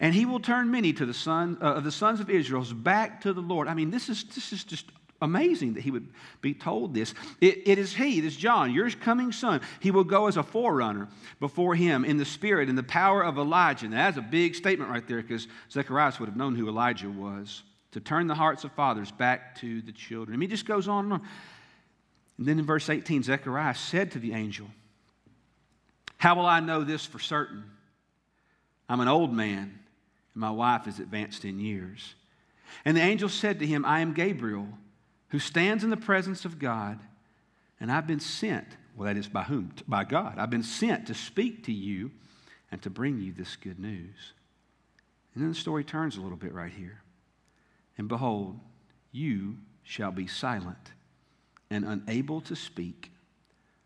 And 0.00 0.14
he 0.14 0.24
will 0.24 0.40
turn 0.40 0.70
many 0.70 0.94
to 0.94 1.04
the 1.06 1.14
son 1.14 1.58
uh, 1.60 1.74
of 1.74 1.84
the 1.84 1.92
sons 1.92 2.20
of 2.20 2.30
Israel's 2.30 2.72
back 2.72 3.20
to 3.20 3.32
the 3.32 3.42
Lord. 3.42 3.68
I 3.68 3.74
mean, 3.74 3.90
this 3.90 4.08
is 4.08 4.24
this 4.24 4.52
is 4.52 4.64
just 4.64 4.86
amazing 5.24 5.74
that 5.74 5.82
he 5.82 5.90
would 5.90 6.08
be 6.40 6.54
told 6.54 6.94
this. 6.94 7.14
it, 7.40 7.66
it 7.66 7.78
is 7.78 7.94
he, 7.94 8.20
this 8.20 8.36
John, 8.36 8.72
your 8.72 8.88
coming 8.90 9.32
son. 9.32 9.60
He 9.80 9.90
will 9.90 10.04
go 10.04 10.28
as 10.28 10.36
a 10.36 10.42
forerunner 10.42 11.08
before 11.40 11.74
him 11.74 12.04
in 12.04 12.16
the 12.16 12.24
spirit 12.24 12.68
and 12.68 12.78
the 12.78 12.82
power 12.82 13.24
of 13.24 13.38
Elijah. 13.38 13.88
Now, 13.88 14.04
that's 14.04 14.18
a 14.18 14.22
big 14.22 14.54
statement 14.54 14.90
right 14.90 15.06
there 15.06 15.22
because 15.22 15.48
Zechariah 15.70 16.12
would 16.20 16.28
have 16.28 16.36
known 16.36 16.54
who 16.54 16.68
Elijah 16.68 17.10
was 17.10 17.62
to 17.92 18.00
turn 18.00 18.26
the 18.26 18.34
hearts 18.34 18.64
of 18.64 18.72
fathers 18.72 19.10
back 19.10 19.58
to 19.60 19.80
the 19.82 19.92
children. 19.92 20.38
Mean, 20.38 20.48
he 20.48 20.54
just 20.54 20.66
goes 20.66 20.86
on 20.86 21.04
and 21.04 21.12
on. 21.14 21.22
And 22.38 22.46
then 22.46 22.58
in 22.58 22.64
verse 22.66 22.90
18, 22.90 23.22
Zechariah 23.22 23.74
said 23.74 24.12
to 24.12 24.18
the 24.18 24.32
angel, 24.32 24.66
How 26.16 26.34
will 26.34 26.46
I 26.46 26.60
know 26.60 26.84
this 26.84 27.06
for 27.06 27.18
certain? 27.18 27.64
I'm 28.88 29.00
an 29.00 29.08
old 29.08 29.32
man, 29.32 29.78
and 30.34 30.40
my 30.40 30.50
wife 30.50 30.86
is 30.86 30.98
advanced 30.98 31.44
in 31.44 31.58
years. 31.58 32.14
And 32.84 32.96
the 32.96 33.00
angel 33.00 33.28
said 33.28 33.60
to 33.60 33.66
him, 33.66 33.84
I 33.84 34.00
am 34.00 34.12
Gabriel 34.12 34.68
who 35.28 35.38
stands 35.38 35.84
in 35.84 35.90
the 35.90 35.96
presence 35.96 36.44
of 36.44 36.58
God, 36.58 37.00
and 37.80 37.90
I've 37.90 38.06
been 38.06 38.20
sent. 38.20 38.66
Well, 38.96 39.06
that 39.06 39.16
is 39.16 39.28
by 39.28 39.42
whom? 39.42 39.72
By 39.88 40.04
God. 40.04 40.38
I've 40.38 40.50
been 40.50 40.62
sent 40.62 41.08
to 41.08 41.14
speak 41.14 41.64
to 41.64 41.72
you 41.72 42.12
and 42.70 42.80
to 42.82 42.90
bring 42.90 43.20
you 43.20 43.32
this 43.32 43.56
good 43.56 43.78
news. 43.78 44.32
And 45.34 45.42
then 45.42 45.50
the 45.50 45.56
story 45.56 45.82
turns 45.82 46.16
a 46.16 46.20
little 46.20 46.36
bit 46.36 46.54
right 46.54 46.72
here. 46.72 47.02
And 47.98 48.08
behold, 48.08 48.58
you 49.10 49.56
shall 49.82 50.12
be 50.12 50.26
silent 50.26 50.92
and 51.70 51.84
unable 51.84 52.40
to 52.42 52.54
speak 52.54 53.10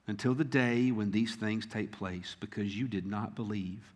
until 0.07 0.35
the 0.35 0.45
day 0.45 0.91
when 0.91 1.11
these 1.11 1.35
things 1.35 1.67
take 1.67 1.93
place, 1.93 2.37
because 2.41 2.77
you 2.77 2.89
did 2.89 3.07
not 3.07 3.35
believe 3.35 3.93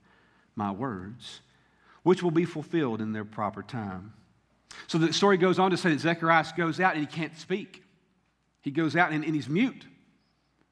my 0.56 0.70
words, 0.70 1.40
which 2.02 2.22
will 2.22 2.30
be 2.30 2.44
fulfilled 2.44 3.00
in 3.00 3.12
their 3.12 3.25
proper 3.25 3.62
time. 3.62 4.12
So 4.87 4.99
the 4.99 5.12
story 5.12 5.37
goes 5.37 5.59
on 5.59 5.71
to 5.71 5.76
say 5.76 5.91
that 5.91 6.00
Zechariah 6.00 6.45
goes 6.57 6.81
out 6.81 6.95
and 6.95 7.00
he 7.00 7.07
can't 7.07 7.37
speak. 7.38 7.83
He 8.61 8.71
goes 8.71 8.97
out 8.97 9.12
and, 9.12 9.25
and 9.25 9.35
he's 9.35 9.49
mute, 9.49 9.87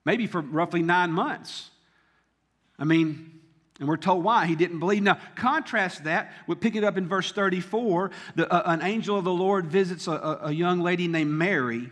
maybe 0.04 0.26
for 0.26 0.40
roughly 0.40 0.82
nine 0.82 1.12
months. 1.12 1.70
I 2.78 2.84
mean, 2.84 3.40
and 3.80 3.88
we're 3.88 3.96
told 3.96 4.22
why 4.22 4.46
he 4.46 4.54
didn't 4.54 4.78
believe. 4.78 5.02
Now, 5.02 5.18
contrast 5.34 6.04
that. 6.04 6.32
We 6.46 6.54
pick 6.54 6.76
it 6.76 6.84
up 6.84 6.98
in 6.98 7.08
verse 7.08 7.32
34. 7.32 8.10
The, 8.36 8.52
uh, 8.52 8.62
an 8.66 8.82
angel 8.82 9.16
of 9.16 9.24
the 9.24 9.32
Lord 9.32 9.66
visits 9.66 10.06
a, 10.06 10.38
a, 10.42 10.52
young 10.52 10.80
lady 10.80 11.08
named 11.08 11.30
Mary, 11.30 11.88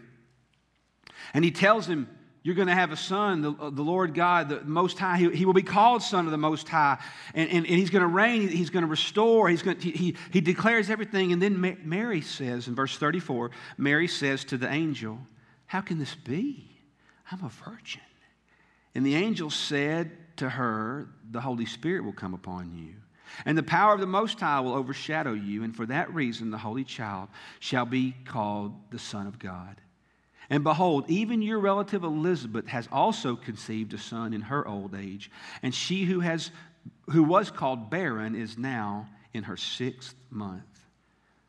and 1.32 1.44
he 1.44 1.50
tells 1.50 1.86
him, 1.86 2.08
you're 2.48 2.54
going 2.54 2.68
to 2.68 2.74
have 2.74 2.92
a 2.92 2.96
son, 2.96 3.42
the, 3.42 3.52
uh, 3.60 3.68
the 3.68 3.82
Lord 3.82 4.14
God, 4.14 4.48
the 4.48 4.62
Most 4.62 4.98
High. 4.98 5.18
He, 5.18 5.28
he, 5.36 5.44
will 5.44 5.52
be 5.52 5.60
called 5.60 6.02
Son 6.02 6.24
of 6.24 6.30
the 6.30 6.38
Most 6.38 6.66
High. 6.66 6.96
And, 7.34 7.50
and, 7.50 7.66
and 7.66 7.76
he's 7.76 7.90
going 7.90 8.00
to 8.00 8.08
reign, 8.08 8.48
he's 8.48 8.70
going 8.70 8.84
to 8.84 8.88
restore, 8.88 9.50
he's 9.50 9.60
going 9.60 9.78
to, 9.78 9.90
he, 9.90 10.16
he 10.32 10.40
declares 10.40 10.88
everything. 10.88 11.34
And 11.34 11.42
then 11.42 11.60
Mary 11.84 12.22
says, 12.22 12.66
in 12.66 12.74
verse 12.74 12.96
34, 12.96 13.50
Mary 13.76 14.08
says 14.08 14.46
to 14.46 14.56
the 14.56 14.66
angel, 14.66 15.18
How 15.66 15.82
can 15.82 15.98
this 15.98 16.14
be? 16.14 16.70
I'm 17.30 17.44
a 17.44 17.50
virgin. 17.50 18.00
And 18.94 19.04
the 19.04 19.16
angel 19.16 19.50
said 19.50 20.10
to 20.38 20.48
her, 20.48 21.06
The 21.30 21.42
Holy 21.42 21.66
Spirit 21.66 22.02
will 22.02 22.14
come 22.14 22.32
upon 22.32 22.72
you. 22.74 22.94
And 23.44 23.58
the 23.58 23.62
power 23.62 23.92
of 23.92 24.00
the 24.00 24.06
Most 24.06 24.40
High 24.40 24.60
will 24.60 24.72
overshadow 24.72 25.34
you, 25.34 25.64
and 25.64 25.76
for 25.76 25.84
that 25.84 26.14
reason 26.14 26.50
the 26.50 26.56
Holy 26.56 26.84
Child 26.84 27.28
shall 27.60 27.84
be 27.84 28.14
called 28.24 28.72
the 28.88 28.98
Son 28.98 29.26
of 29.26 29.38
God. 29.38 29.82
And 30.50 30.64
behold, 30.64 31.04
even 31.08 31.42
your 31.42 31.58
relative 31.58 32.04
Elizabeth 32.04 32.66
has 32.68 32.88
also 32.90 33.36
conceived 33.36 33.92
a 33.92 33.98
son 33.98 34.32
in 34.32 34.40
her 34.42 34.66
old 34.66 34.94
age, 34.94 35.30
and 35.62 35.74
she 35.74 36.04
who, 36.04 36.20
has, 36.20 36.50
who 37.10 37.22
was 37.22 37.50
called 37.50 37.90
barren 37.90 38.34
is 38.34 38.56
now 38.56 39.08
in 39.34 39.44
her 39.44 39.56
sixth 39.56 40.14
month. 40.30 40.64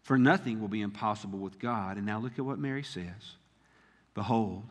For 0.01 0.17
nothing 0.17 0.59
will 0.59 0.67
be 0.67 0.81
impossible 0.81 1.39
with 1.39 1.59
God. 1.59 1.97
And 1.97 2.05
now 2.05 2.19
look 2.19 2.39
at 2.39 2.45
what 2.45 2.57
Mary 2.57 2.83
says 2.83 3.35
Behold, 4.15 4.63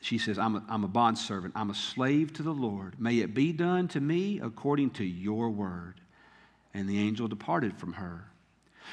she 0.00 0.18
says, 0.18 0.38
I'm 0.38 0.56
a, 0.56 0.64
I'm 0.68 0.84
a 0.84 0.88
bondservant. 0.88 1.54
I'm 1.56 1.70
a 1.70 1.74
slave 1.74 2.32
to 2.34 2.42
the 2.42 2.52
Lord. 2.52 3.00
May 3.00 3.18
it 3.18 3.34
be 3.34 3.52
done 3.52 3.88
to 3.88 4.00
me 4.00 4.40
according 4.40 4.90
to 4.90 5.04
your 5.04 5.50
word. 5.50 6.00
And 6.72 6.88
the 6.88 6.98
angel 6.98 7.26
departed 7.26 7.76
from 7.76 7.94
her. 7.94 8.24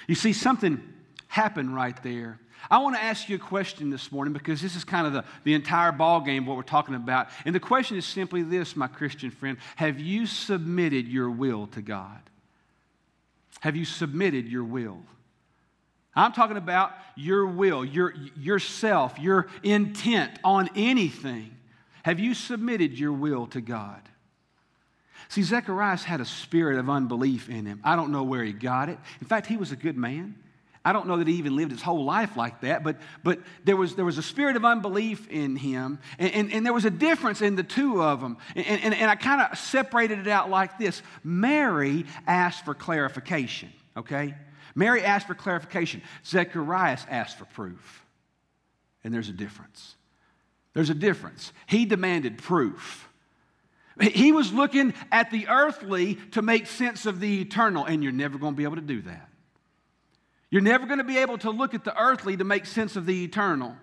You 0.07 0.15
see, 0.15 0.33
something 0.33 0.81
happened 1.27 1.75
right 1.75 2.01
there. 2.01 2.39
I 2.69 2.77
want 2.79 2.95
to 2.95 3.03
ask 3.03 3.29
you 3.29 3.35
a 3.35 3.39
question 3.39 3.89
this 3.89 4.11
morning 4.11 4.33
because 4.33 4.61
this 4.61 4.75
is 4.75 4.83
kind 4.83 5.05
of 5.05 5.13
the, 5.13 5.25
the 5.43 5.53
entire 5.53 5.91
ball 5.91 6.21
game, 6.21 6.45
what 6.45 6.57
we're 6.57 6.63
talking 6.63 6.95
about. 6.95 7.27
And 7.45 7.53
the 7.53 7.59
question 7.59 7.97
is 7.97 8.05
simply 8.05 8.41
this, 8.41 8.75
my 8.75 8.87
Christian 8.87 9.31
friend 9.31 9.57
Have 9.75 9.99
you 9.99 10.25
submitted 10.25 11.07
your 11.07 11.29
will 11.29 11.67
to 11.67 11.81
God? 11.81 12.21
Have 13.61 13.75
you 13.75 13.85
submitted 13.85 14.47
your 14.47 14.63
will? 14.63 14.99
I'm 16.15 16.31
talking 16.31 16.57
about 16.57 16.91
your 17.15 17.45
will, 17.45 17.83
your 17.83 18.13
yourself, 18.37 19.17
your 19.19 19.47
intent 19.63 20.37
on 20.43 20.69
anything. 20.75 21.55
Have 22.03 22.19
you 22.19 22.33
submitted 22.33 22.99
your 22.99 23.13
will 23.13 23.47
to 23.47 23.61
God? 23.61 24.01
See, 25.29 25.41
Zacharias 25.41 26.03
had 26.03 26.21
a 26.21 26.25
spirit 26.25 26.77
of 26.77 26.89
unbelief 26.89 27.49
in 27.49 27.65
him. 27.65 27.79
I 27.83 27.95
don't 27.95 28.11
know 28.11 28.23
where 28.23 28.43
he 28.43 28.53
got 28.53 28.89
it. 28.89 28.99
In 29.21 29.27
fact, 29.27 29.47
he 29.47 29.57
was 29.57 29.71
a 29.71 29.75
good 29.75 29.97
man. 29.97 30.35
I 30.85 30.91
don't 30.91 31.07
know 31.07 31.17
that 31.17 31.27
he 31.27 31.35
even 31.35 31.55
lived 31.55 31.71
his 31.71 31.81
whole 31.81 32.03
life 32.03 32.35
like 32.35 32.61
that, 32.61 32.83
but, 32.83 32.97
but 33.23 33.39
there, 33.63 33.77
was, 33.77 33.95
there 33.95 34.03
was 34.03 34.17
a 34.17 34.23
spirit 34.23 34.57
of 34.57 34.65
unbelief 34.65 35.29
in 35.29 35.55
him, 35.55 35.99
and, 36.19 36.33
and, 36.33 36.53
and 36.53 36.65
there 36.65 36.73
was 36.73 36.83
a 36.83 36.89
difference 36.89 37.41
in 37.41 37.55
the 37.55 37.63
two 37.63 38.03
of 38.03 38.19
them. 38.19 38.37
And, 38.55 38.65
and, 38.65 38.93
and 38.93 39.09
I 39.09 39.15
kind 39.15 39.41
of 39.41 39.57
separated 39.57 40.19
it 40.19 40.27
out 40.27 40.49
like 40.49 40.77
this 40.77 41.01
Mary 41.23 42.05
asked 42.27 42.65
for 42.65 42.73
clarification, 42.73 43.71
okay? 43.95 44.35
Mary 44.75 45.03
asked 45.03 45.27
for 45.27 45.35
clarification. 45.35 46.01
Zechariah 46.25 46.97
asked 47.09 47.37
for 47.37 47.45
proof. 47.45 48.05
And 49.03 49.13
there's 49.13 49.29
a 49.29 49.33
difference. 49.33 49.95
There's 50.73 50.89
a 50.89 50.95
difference. 50.95 51.53
He 51.67 51.85
demanded 51.85 52.39
proof. 52.39 53.07
He 54.01 54.31
was 54.31 54.51
looking 54.51 54.93
at 55.11 55.29
the 55.29 55.47
earthly 55.47 56.15
to 56.31 56.41
make 56.41 56.65
sense 56.65 57.05
of 57.05 57.19
the 57.19 57.41
eternal, 57.41 57.85
and 57.85 58.03
you're 58.03 58.11
never 58.11 58.39
going 58.39 58.53
to 58.53 58.57
be 58.57 58.63
able 58.63 58.77
to 58.77 58.81
do 58.81 59.01
that. 59.03 59.29
You're 60.53 60.61
never 60.61 60.85
going 60.85 60.99
to 60.99 61.03
be 61.03 61.17
able 61.17 61.39
to 61.39 61.49
look 61.49 61.73
at 61.73 61.83
the 61.83 61.99
earthly 61.99 62.37
to 62.37 62.43
make 62.43 62.67
sense 62.67 62.95
of 62.95 63.07
the 63.07 63.23
eternal. 63.23 63.75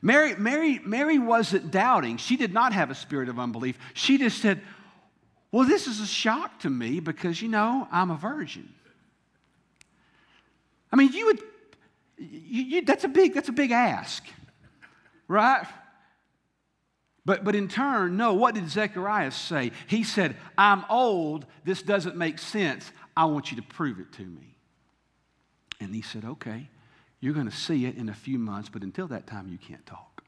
Mary, 0.00 0.34
Mary, 0.34 0.80
Mary 0.82 1.18
wasn't 1.18 1.70
doubting. 1.70 2.16
She 2.16 2.38
did 2.38 2.54
not 2.54 2.72
have 2.72 2.90
a 2.90 2.94
spirit 2.94 3.28
of 3.28 3.38
unbelief. 3.38 3.78
She 3.92 4.16
just 4.16 4.40
said, 4.40 4.62
Well, 5.52 5.68
this 5.68 5.86
is 5.86 6.00
a 6.00 6.06
shock 6.06 6.60
to 6.60 6.70
me 6.70 7.00
because, 7.00 7.42
you 7.42 7.50
know, 7.50 7.86
I'm 7.92 8.10
a 8.10 8.16
virgin. 8.16 8.72
I 10.90 10.96
mean, 10.96 11.12
you 11.12 11.26
would, 11.26 11.42
you, 12.16 12.62
you, 12.62 12.82
that's, 12.82 13.04
a 13.04 13.08
big, 13.08 13.34
that's 13.34 13.50
a 13.50 13.52
big 13.52 13.70
ask, 13.70 14.24
right? 15.28 15.66
But, 17.26 17.44
but 17.44 17.54
in 17.54 17.68
turn, 17.68 18.16
no, 18.16 18.32
what 18.32 18.54
did 18.54 18.70
Zechariah 18.70 19.32
say? 19.32 19.72
He 19.86 20.04
said, 20.04 20.34
I'm 20.56 20.82
old, 20.88 21.44
this 21.66 21.82
doesn't 21.82 22.16
make 22.16 22.38
sense. 22.38 22.90
I 23.14 23.26
want 23.26 23.50
you 23.50 23.58
to 23.58 23.62
prove 23.62 24.00
it 24.00 24.12
to 24.12 24.22
me. 24.22 24.49
And 25.80 25.94
he 25.94 26.02
said, 26.02 26.24
Okay, 26.24 26.68
you're 27.20 27.34
going 27.34 27.50
to 27.50 27.56
see 27.56 27.86
it 27.86 27.96
in 27.96 28.08
a 28.08 28.14
few 28.14 28.38
months, 28.38 28.68
but 28.68 28.82
until 28.82 29.08
that 29.08 29.26
time, 29.26 29.48
you 29.48 29.58
can't 29.58 29.84
talk. 29.86 30.22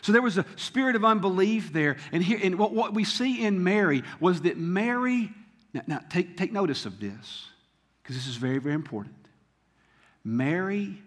So 0.00 0.12
there 0.12 0.22
was 0.22 0.38
a 0.38 0.46
spirit 0.56 0.96
of 0.96 1.04
unbelief 1.04 1.72
there. 1.72 1.96
And, 2.12 2.22
here, 2.22 2.40
and 2.42 2.58
what, 2.58 2.72
what 2.72 2.94
we 2.94 3.04
see 3.04 3.44
in 3.44 3.62
Mary 3.62 4.02
was 4.20 4.40
that 4.42 4.56
Mary, 4.56 5.30
now, 5.74 5.82
now 5.86 6.00
take, 6.08 6.36
take 6.36 6.52
notice 6.52 6.86
of 6.86 6.98
this, 6.98 7.48
because 8.02 8.16
this 8.16 8.26
is 8.26 8.36
very, 8.36 8.58
very 8.58 8.74
important. 8.74 9.14
Mary 10.24 11.02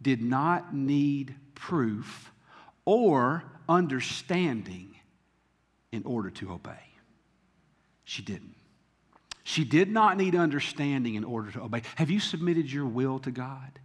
did 0.00 0.22
not 0.22 0.74
need 0.74 1.34
proof 1.54 2.32
or 2.84 3.44
understanding 3.68 4.94
in 5.92 6.04
order 6.04 6.30
to 6.30 6.52
obey. 6.52 6.72
She 8.04 8.22
didn't. 8.22 8.54
She 9.44 9.64
did 9.64 9.90
not 9.90 10.16
need 10.16 10.34
understanding 10.34 11.14
in 11.14 11.24
order 11.24 11.50
to 11.52 11.62
obey. 11.62 11.82
Have 11.96 12.10
you 12.10 12.20
submitted 12.20 12.70
your 12.70 12.86
will 12.86 13.18
to 13.20 13.30
God? 13.30 13.78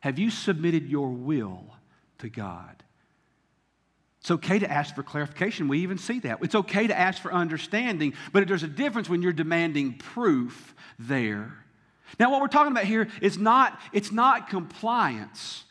Have 0.00 0.18
you 0.18 0.30
submitted 0.30 0.88
your 0.88 1.10
will 1.10 1.64
to 2.18 2.28
God? 2.28 2.82
It's 4.20 4.30
okay 4.30 4.58
to 4.58 4.70
ask 4.70 4.94
for 4.94 5.02
clarification. 5.02 5.68
We 5.68 5.80
even 5.80 5.98
see 5.98 6.20
that. 6.20 6.38
It's 6.42 6.54
okay 6.54 6.86
to 6.86 6.98
ask 6.98 7.20
for 7.20 7.32
understanding, 7.32 8.14
but 8.32 8.46
there's 8.48 8.62
a 8.62 8.68
difference 8.68 9.08
when 9.08 9.22
you're 9.22 9.32
demanding 9.32 9.94
proof 9.94 10.74
there 10.98 11.64
now, 12.18 12.30
what 12.30 12.40
we're 12.40 12.48
talking 12.48 12.72
about 12.72 12.84
here 12.84 13.08
is 13.20 13.38
not, 13.38 13.78
it's 13.92 14.12
not 14.12 14.48
compliance. 14.48 15.64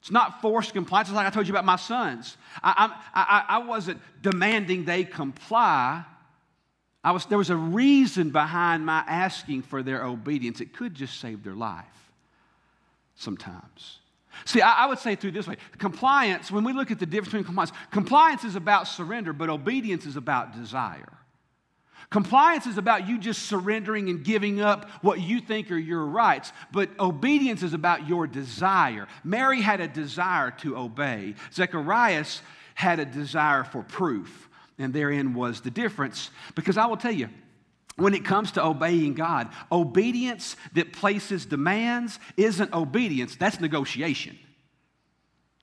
It's 0.00 0.10
not 0.10 0.40
forced 0.40 0.72
compliance. 0.72 1.08
It's 1.08 1.16
like 1.16 1.26
I 1.26 1.30
told 1.30 1.46
you 1.46 1.52
about 1.52 1.64
my 1.64 1.76
sons. 1.76 2.36
I, 2.62 2.94
I, 3.14 3.44
I, 3.48 3.58
wasn't 3.58 4.00
demanding 4.22 4.84
they 4.84 5.04
comply. 5.04 6.04
I 7.02 7.12
was, 7.12 7.24
there 7.26 7.38
was 7.38 7.50
a 7.50 7.56
reason 7.56 8.30
behind 8.30 8.84
my 8.84 9.02
asking 9.06 9.62
for 9.62 9.82
their 9.82 10.04
obedience. 10.04 10.60
It 10.60 10.74
could 10.74 10.94
just 10.94 11.18
save 11.18 11.42
their 11.42 11.54
life 11.54 11.86
sometimes. 13.14 13.98
See, 14.44 14.60
I, 14.60 14.84
I 14.84 14.86
would 14.86 14.98
say 14.98 15.16
through 15.16 15.32
this 15.32 15.46
way 15.46 15.56
compliance, 15.78 16.50
when 16.50 16.64
we 16.64 16.72
look 16.72 16.90
at 16.90 16.98
the 16.98 17.06
difference 17.06 17.28
between 17.28 17.44
compliance, 17.44 17.72
compliance 17.90 18.44
is 18.44 18.54
about 18.56 18.86
surrender, 18.86 19.32
but 19.32 19.48
obedience 19.48 20.06
is 20.06 20.16
about 20.16 20.54
desire. 20.54 21.12
Compliance 22.10 22.66
is 22.66 22.76
about 22.76 23.08
you 23.08 23.18
just 23.18 23.42
surrendering 23.42 24.08
and 24.08 24.24
giving 24.24 24.60
up 24.60 24.90
what 25.00 25.20
you 25.20 25.40
think 25.40 25.70
are 25.70 25.78
your 25.78 26.04
rights, 26.04 26.52
but 26.72 26.90
obedience 26.98 27.62
is 27.62 27.72
about 27.72 28.08
your 28.08 28.26
desire. 28.26 29.06
Mary 29.22 29.60
had 29.60 29.80
a 29.80 29.86
desire 29.86 30.50
to 30.50 30.76
obey, 30.76 31.34
Zacharias 31.52 32.42
had 32.74 32.98
a 32.98 33.04
desire 33.04 33.62
for 33.62 33.82
proof, 33.82 34.49
and 34.80 34.92
therein 34.92 35.34
was 35.34 35.60
the 35.60 35.70
difference. 35.70 36.30
Because 36.54 36.76
I 36.76 36.86
will 36.86 36.96
tell 36.96 37.12
you, 37.12 37.28
when 37.96 38.14
it 38.14 38.24
comes 38.24 38.52
to 38.52 38.64
obeying 38.64 39.14
God, 39.14 39.48
obedience 39.70 40.56
that 40.74 40.92
places 40.92 41.46
demands 41.46 42.18
isn't 42.36 42.72
obedience, 42.72 43.36
that's 43.36 43.60
negotiation. 43.60 44.38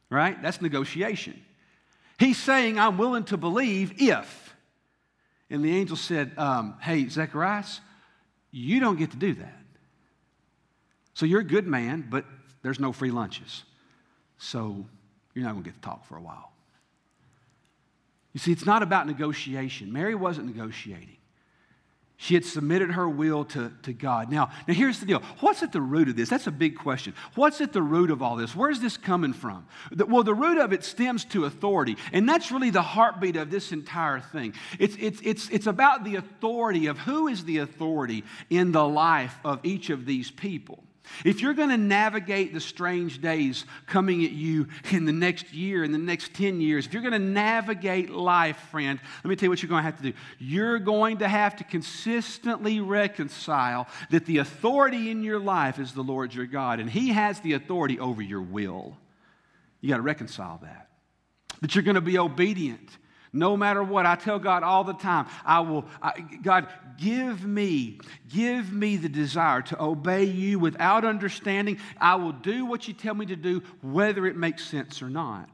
Right? 0.10 0.42
That's 0.42 0.62
negotiation. 0.62 1.44
He's 2.20 2.38
saying, 2.38 2.80
I'm 2.80 2.98
willing 2.98 3.26
to 3.26 3.38
believe 3.38 4.02
if. 4.02 4.56
And 5.50 5.64
the 5.64 5.76
angel 5.76 5.98
said, 5.98 6.32
um, 6.38 6.76
Hey, 6.82 7.08
Zacharias, 7.10 7.82
you 8.52 8.80
don't 8.80 8.98
get 8.98 9.12
to 9.12 9.18
do 9.18 9.34
that. 9.36 9.60
So 11.14 11.26
you're 11.26 11.42
a 11.42 11.46
good 11.46 11.68
man, 11.68 12.06
but 12.10 12.26
there's 12.62 12.80
no 12.80 12.92
free 12.92 13.12
lunches. 13.12 13.64
So 14.38 14.86
you're 15.34 15.44
not 15.44 15.54
going 15.54 15.64
to 15.64 15.70
get 15.70 15.76
to 15.76 15.82
talk 15.82 16.06
for 16.06 16.18
a 16.18 16.22
while. 16.22 16.52
You 18.38 18.40
see, 18.40 18.52
it's 18.52 18.68
not 18.68 18.84
about 18.84 19.08
negotiation. 19.08 19.92
Mary 19.92 20.14
wasn't 20.14 20.46
negotiating. 20.46 21.18
She 22.18 22.36
had 22.36 22.46
submitted 22.46 22.92
her 22.92 23.10
will 23.10 23.46
to, 23.46 23.74
to 23.82 23.94
God. 23.94 24.32
Now, 24.32 24.52
now, 24.68 24.76
here's 24.76 25.00
the 25.00 25.08
deal. 25.08 25.24
What's 25.40 25.64
at 25.64 25.72
the 25.72 25.82
root 25.82 26.08
of 26.08 26.16
this? 26.16 26.30
That's 26.30 26.46
a 26.46 26.52
big 26.52 26.78
question. 26.78 27.16
What's 27.34 27.62
at 27.62 27.74
the 27.74 27.82
root 27.82 28.12
of 28.12 28.22
all 28.22 28.36
this? 28.36 28.56
Where's 28.56 28.80
this 28.80 28.96
coming 28.96 29.34
from? 29.34 29.66
The, 29.92 30.06
well, 30.06 30.22
the 30.22 30.36
root 30.36 30.60
of 30.60 30.72
it 30.72 30.84
stems 30.84 31.26
to 31.26 31.46
authority. 31.46 31.98
And 32.14 32.30
that's 32.30 32.52
really 32.52 32.70
the 32.70 32.84
heartbeat 32.84 33.38
of 33.38 33.50
this 33.50 33.72
entire 33.72 34.20
thing. 34.20 34.54
It's, 34.78 34.96
it's, 35.00 35.20
it's, 35.24 35.50
it's 35.50 35.66
about 35.66 36.04
the 36.04 36.18
authority 36.18 36.86
of 36.86 37.00
who 37.00 37.28
is 37.28 37.44
the 37.44 37.58
authority 37.58 38.24
in 38.52 38.72
the 38.72 38.88
life 38.88 39.36
of 39.44 39.62
each 39.64 39.90
of 39.90 40.06
these 40.06 40.30
people. 40.30 40.84
If 41.26 41.42
you're 41.42 41.54
going 41.54 41.70
to 41.70 41.78
navigate 41.78 42.54
the 42.54 42.60
strange 42.60 43.22
days 43.22 43.66
coming 43.86 44.24
at 44.24 44.32
you 44.32 44.68
in 44.92 45.06
the 45.06 45.12
next 45.12 45.54
year, 45.54 45.84
in 45.84 45.92
the 45.92 45.98
next 45.98 46.34
10 46.34 46.62
years, 46.62 46.86
if 46.86 46.94
you're 46.94 47.02
going 47.02 47.14
to 47.14 47.20
navigate 47.20 48.10
life, 48.10 48.58
friend, 48.72 49.00
let 49.24 49.30
me 49.30 49.36
tell 49.36 49.48
you 49.48 49.50
what 49.50 49.62
you're 49.62 49.70
going 49.70 49.84
to 49.84 49.90
have 49.90 49.98
to 49.98 50.12
do. 50.12 50.14
You're 50.40 50.80
going 50.80 51.18
to 51.20 51.28
have 51.28 51.56
to 51.58 51.64
consistently 51.64 52.80
reconcile 52.80 53.88
that 54.10 54.26
the 54.26 54.38
authority 54.38 55.10
in 55.10 55.24
your 55.24 55.40
life 55.40 55.80
is 55.80 55.94
the 55.94 56.04
Lord 56.04 56.34
your 56.34 56.46
God, 56.46 56.80
and 56.80 56.90
He 56.90 57.10
has 57.10 57.40
the 57.40 57.54
authority 57.54 58.00
over 58.00 58.22
your 58.22 58.42
will. 58.42 58.98
You 59.82 59.90
got 59.90 59.98
to 59.98 60.02
reconcile 60.04 60.60
that. 60.64 60.90
That 61.62 61.76
you're 61.76 61.84
going 61.84 61.96
to 61.96 62.02
be 62.02 62.18
obedient 62.18 62.98
no 63.38 63.56
matter 63.56 63.84
what, 63.84 64.06
I 64.06 64.16
tell 64.16 64.40
God 64.40 64.64
all 64.64 64.84
the 64.84 64.94
time, 64.94 65.28
I 65.46 65.60
will, 65.62 65.86
I, 66.02 66.20
God, 66.42 66.68
give 66.98 67.46
me, 67.46 68.00
give 68.30 68.72
me 68.72 68.98
the 68.98 69.10
desire 69.10 69.62
to 69.64 69.82
obey 69.82 70.26
you 70.26 70.60
without 70.60 71.06
understanding. 71.06 71.80
I 72.00 72.16
will 72.16 72.32
do 72.32 72.66
what 72.66 72.88
you 72.88 72.94
tell 72.94 73.14
me 73.14 73.26
to 73.28 73.36
do, 73.36 73.64
whether 73.82 74.26
it 74.26 74.36
makes 74.36 74.66
sense 74.66 75.02
or 75.02 75.10
not. 75.10 75.50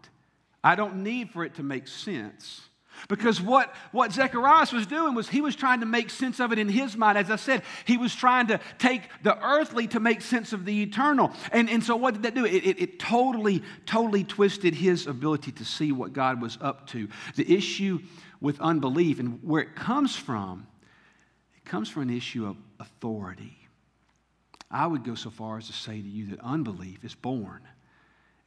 I 0.64 0.76
don't 0.76 1.04
need 1.04 1.32
for 1.32 1.44
it 1.44 1.56
to 1.56 1.64
make 1.64 1.88
sense. 1.88 2.62
Because 3.08 3.42
what, 3.42 3.74
what 3.92 4.12
Zechariah 4.14 4.68
was 4.74 4.88
doing 4.88 5.14
was 5.14 5.28
he 5.28 5.42
was 5.42 5.56
trying 5.56 5.82
to 5.82 5.86
make 5.86 6.10
sense 6.10 6.40
of 6.40 6.52
it 6.52 6.60
in 6.60 6.70
his 6.70 6.96
mind. 6.96 7.18
As 7.18 7.30
I 7.30 7.36
said, 7.36 7.64
he 7.86 7.98
was 7.98 8.16
trying 8.16 8.48
to 8.48 8.60
take 8.80 9.02
the 9.24 9.38
earthly 9.44 9.88
to 9.88 10.00
make 10.00 10.22
sense 10.22 10.54
of 10.54 10.66
the 10.66 10.82
eternal. 10.82 11.32
And, 11.52 11.70
and 11.70 11.84
so 11.84 11.96
what 11.96 12.14
did 12.14 12.24
that 12.24 12.36
do? 12.36 12.46
It, 12.46 12.66
it, 12.66 12.82
it 12.82 13.00
totally, 13.00 13.64
totally 13.86 14.24
twisted 14.24 14.76
his 14.76 15.08
ability 15.08 15.52
to 15.54 15.66
see 15.66 15.92
what 15.92 16.14
God 16.14 16.42
was 16.42 16.58
up 16.62 16.88
to. 16.88 17.08
The 17.36 17.54
issue 17.54 18.00
with 18.40 18.60
unbelief 18.62 19.20
and 19.20 19.40
where 19.44 19.62
it 19.62 19.76
comes 19.76 20.16
from, 20.16 20.68
it 21.56 21.66
comes 21.66 21.90
from 21.90 22.04
an 22.04 22.10
issue 22.10 22.46
of 22.46 22.58
authority. 22.80 23.58
I 24.70 24.88
would 24.88 25.04
go 25.04 25.16
so 25.16 25.30
far 25.30 25.58
as 25.58 25.68
to 25.68 25.74
say 25.74 26.02
to 26.02 26.08
you 26.08 26.28
that 26.28 26.40
unbelief 26.40 27.04
is 27.04 27.16
born. 27.16 27.62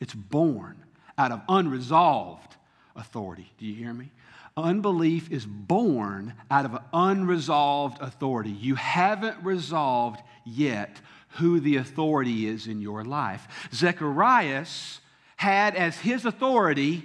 It's 0.01 0.15
born 0.15 0.83
out 1.17 1.33
of 1.33 1.41
unresolved 1.49 2.57
authority. 2.97 3.51
Do 3.59 3.67
you 3.67 3.75
hear 3.75 3.93
me? 3.93 4.11
Unbelief 4.57 5.31
is 5.31 5.45
born 5.45 6.35
out 6.51 6.65
of 6.65 6.79
unresolved 6.93 8.01
authority. 8.01 8.51
You 8.51 8.75
haven't 8.75 9.37
resolved 9.43 10.21
yet 10.45 11.01
who 11.31 11.61
the 11.61 11.77
authority 11.77 12.47
is 12.47 12.67
in 12.67 12.81
your 12.81 13.05
life. 13.05 13.69
Zacharias 13.73 15.01
had 15.37 15.77
as 15.77 15.99
his 15.99 16.25
authority 16.25 17.05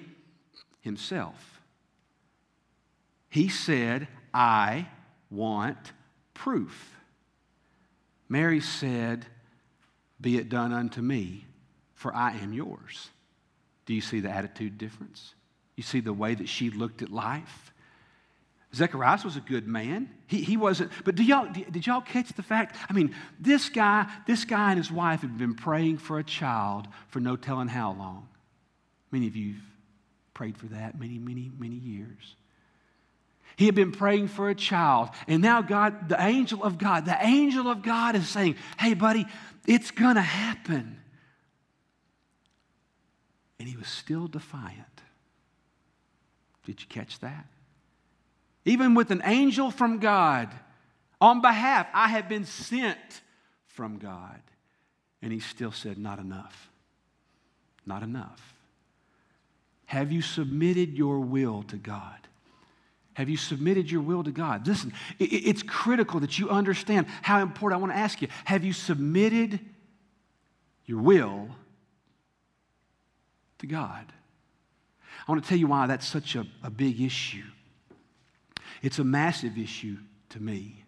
himself. 0.80 1.62
He 3.30 3.50
said, 3.50 4.08
I 4.34 4.88
want 5.30 5.92
proof. 6.34 6.96
Mary 8.30 8.62
said, 8.62 9.26
Be 10.22 10.38
it 10.38 10.48
done 10.48 10.72
unto 10.72 11.02
me, 11.02 11.46
for 11.94 12.16
I 12.16 12.32
am 12.38 12.54
yours. 12.54 13.10
Do 13.86 13.94
you 13.94 14.02
see 14.02 14.22
the 14.22 14.30
attitude 14.30 14.78
difference? 14.78 15.34
You 15.82 15.84
see 15.84 16.00
the 16.00 16.14
way 16.14 16.36
that 16.36 16.48
she 16.48 16.70
looked 16.70 17.02
at 17.02 17.10
life? 17.10 17.74
Zechariah 18.76 19.18
was 19.26 19.36
a 19.36 19.40
good 19.42 19.68
man. 19.68 20.12
He, 20.28 20.44
he 20.44 20.56
wasn't, 20.56 20.92
but 21.04 21.16
do 21.16 21.24
y'all, 21.24 21.52
did 21.52 21.88
y'all 21.88 22.02
catch 22.02 22.32
the 22.34 22.44
fact? 22.44 22.76
I 22.88 22.94
mean, 22.94 23.16
this 23.40 23.68
guy, 23.68 24.06
this 24.28 24.46
guy 24.46 24.70
and 24.70 24.78
his 24.78 24.92
wife 24.92 25.22
had 25.22 25.40
been 25.40 25.56
praying 25.56 25.98
for 25.98 26.20
a 26.20 26.24
child 26.24 26.88
for 27.08 27.20
no 27.20 27.36
telling 27.36 27.68
how 27.68 27.94
long. 27.94 28.28
Many 29.10 29.26
of 29.26 29.36
you 29.36 29.54
have 29.54 29.64
prayed 30.36 30.56
for 30.56 30.68
that 30.68 31.00
many, 31.00 31.18
many, 31.18 31.50
many 31.58 31.78
years. 31.78 32.36
He 33.56 33.66
had 33.66 33.74
been 33.74 33.92
praying 33.92 34.28
for 34.28 34.52
a 34.52 34.56
child, 34.56 35.10
and 35.28 35.42
now 35.42 35.64
God, 35.64 36.10
the 36.10 36.22
angel 36.22 36.64
of 36.64 36.78
God, 36.78 37.06
the 37.06 37.18
angel 37.26 37.68
of 37.68 37.82
God 37.82 38.16
is 38.16 38.30
saying, 38.30 38.56
Hey, 38.78 38.94
buddy, 38.94 39.26
it's 39.66 39.90
gonna 39.90 40.22
happen. 40.22 41.00
And 43.60 43.68
he 43.68 43.76
was 43.76 43.88
still 43.88 44.28
defiant. 44.28 44.86
Did 46.66 46.82
you 46.82 46.88
catch 46.88 47.20
that? 47.20 47.46
Even 48.66 48.94
with 48.94 49.12
an 49.12 49.22
angel 49.26 49.72
from 49.72 50.00
God, 50.00 50.50
on 51.20 51.42
behalf, 51.42 51.88
I 51.94 52.10
have 52.10 52.30
been 52.30 52.46
sent 52.46 52.98
from 53.68 53.98
God. 53.98 54.40
And 55.22 55.32
he 55.32 55.40
still 55.40 55.72
said, 55.72 55.98
Not 55.98 56.20
enough. 56.20 56.70
Not 57.86 58.04
enough. 58.04 58.54
Have 59.86 60.12
you 60.12 60.22
submitted 60.22 60.98
your 60.98 61.20
will 61.20 61.64
to 61.64 61.78
God? 61.78 62.16
Have 63.16 63.28
you 63.30 63.38
submitted 63.38 63.92
your 63.92 64.02
will 64.02 64.24
to 64.24 64.32
God? 64.32 64.66
Listen, 64.66 64.94
it's 65.20 65.64
critical 65.64 66.22
that 66.22 66.40
you 66.40 66.50
understand 66.50 67.08
how 67.22 67.42
important. 67.42 67.80
I 67.80 67.82
want 67.82 67.94
to 67.94 68.00
ask 68.00 68.22
you 68.22 68.30
have 68.46 68.64
you 68.64 68.72
submitted 68.72 69.60
your 70.86 71.00
will 71.00 71.50
to 73.60 73.68
God? 73.68 74.06
I 75.28 75.32
want 75.32 75.44
to 75.44 75.50
tell 75.50 75.58
you 75.58 75.68
why 75.68 75.88
that's 75.88 76.08
such 76.08 76.36
a, 76.36 76.46
a 76.64 76.70
big 76.70 77.00
issue. 77.00 77.44
It's 78.82 79.00
a 79.00 79.04
massive 79.04 79.58
issue 79.58 79.98
to 80.30 80.40
me. 80.40 80.84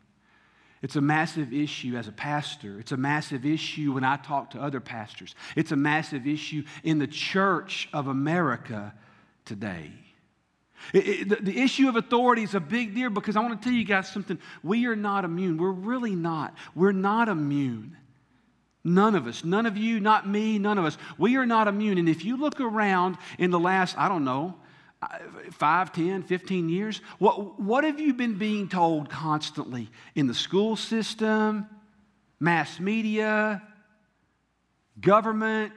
It's 0.81 0.97
a 0.97 1.01
massive 1.01 1.53
issue 1.53 1.95
as 1.95 2.09
a 2.09 2.11
pastor. 2.11 2.79
It's 2.79 2.91
a 2.91 2.97
massive 2.97 3.45
issue 3.45 3.93
when 3.93 4.03
I 4.03 4.17
talk 4.17 4.49
to 4.51 4.61
other 4.61 4.81
pastors. 4.81 5.33
It's 5.55 5.71
a 5.71 5.77
massive 5.77 6.27
issue 6.27 6.63
in 6.83 6.99
the 6.99 7.07
church 7.07 7.87
of 7.93 8.07
America 8.07 8.93
today. 9.45 9.91
It, 10.93 11.07
it, 11.07 11.29
the, 11.29 11.35
the 11.37 11.61
issue 11.61 11.87
of 11.87 11.95
authority 11.95 12.43
is 12.43 12.55
a 12.55 12.59
big 12.59 12.93
deal 12.93 13.09
because 13.09 13.37
I 13.37 13.39
want 13.39 13.61
to 13.61 13.63
tell 13.63 13.73
you 13.73 13.85
guys 13.85 14.11
something. 14.11 14.37
We 14.61 14.85
are 14.87 14.95
not 14.95 15.23
immune. 15.23 15.57
We're 15.57 15.71
really 15.71 16.15
not. 16.15 16.53
We're 16.75 16.91
not 16.91 17.29
immune. 17.29 17.92
None 18.83 19.15
of 19.15 19.27
us, 19.27 19.45
none 19.45 19.65
of 19.65 19.77
you, 19.77 19.99
not 19.99 20.27
me, 20.27 20.59
none 20.59 20.77
of 20.77 20.83
us. 20.85 20.97
We 21.17 21.37
are 21.37 21.45
not 21.45 21.67
immune. 21.67 21.97
And 21.97 22.09
if 22.09 22.25
you 22.25 22.35
look 22.35 22.59
around 22.59 23.17
in 23.37 23.49
the 23.49 23.59
last, 23.59 23.97
I 23.97 24.09
don't 24.09 24.25
know, 24.25 24.55
uh, 25.01 25.07
5, 25.51 25.93
10, 25.93 26.23
15 26.23 26.69
years, 26.69 27.01
what, 27.17 27.59
what 27.59 27.85
have 27.85 27.99
you 27.99 28.13
been 28.13 28.37
being 28.37 28.67
told 28.67 29.09
constantly 29.09 29.89
in 30.15 30.27
the 30.27 30.33
school 30.33 30.75
system, 30.75 31.65
mass 32.41 32.79
media, 32.79 33.61
government, 34.99 35.73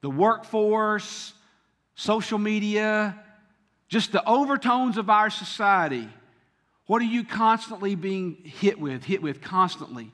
the 0.00 0.10
workforce, 0.10 1.34
social 1.94 2.38
media, 2.38 3.18
just 3.88 4.10
the 4.10 4.26
overtones 4.26 4.96
of 4.96 5.10
our 5.10 5.28
society? 5.28 6.08
What 6.86 7.02
are 7.02 7.06
you 7.06 7.24
constantly 7.24 7.94
being 7.94 8.38
hit 8.42 8.80
with, 8.80 9.04
hit 9.04 9.22
with 9.22 9.42
constantly? 9.42 10.12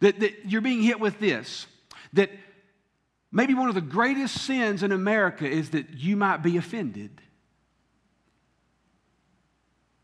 That, 0.00 0.20
that 0.20 0.46
you're 0.46 0.60
being 0.60 0.82
hit 0.82 0.98
with 0.98 1.18
this 1.18 1.66
that 2.14 2.30
maybe 3.30 3.54
one 3.54 3.68
of 3.68 3.74
the 3.74 3.80
greatest 3.80 4.42
sins 4.42 4.82
in 4.82 4.92
America 4.92 5.48
is 5.48 5.70
that 5.70 5.90
you 5.90 6.16
might 6.16 6.38
be 6.38 6.56
offended. 6.56 7.20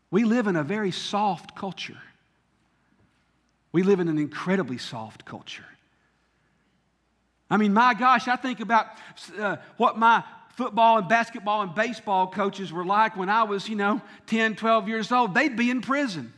We 0.09 0.23
live 0.23 0.47
in 0.47 0.55
a 0.55 0.63
very 0.63 0.91
soft 0.91 1.55
culture. 1.55 1.97
We 3.71 3.83
live 3.83 3.99
in 3.99 4.07
an 4.07 4.17
incredibly 4.17 4.77
soft 4.77 5.25
culture. 5.25 5.65
I 7.49 7.57
mean, 7.57 7.73
my 7.73 7.93
gosh, 7.93 8.27
I 8.27 8.35
think 8.35 8.59
about 8.59 8.87
uh, 9.39 9.57
what 9.77 9.97
my 9.97 10.23
football 10.51 10.97
and 10.97 11.07
basketball 11.07 11.61
and 11.61 11.75
baseball 11.75 12.27
coaches 12.27 12.73
were 12.73 12.85
like 12.85 13.15
when 13.15 13.29
I 13.29 13.43
was, 13.43 13.69
you 13.69 13.75
know, 13.75 14.01
10, 14.25 14.55
12 14.55 14.87
years 14.87 15.11
old. 15.11 15.33
They'd 15.33 15.55
be 15.55 15.69
in 15.69 15.81
prison. 15.81 16.33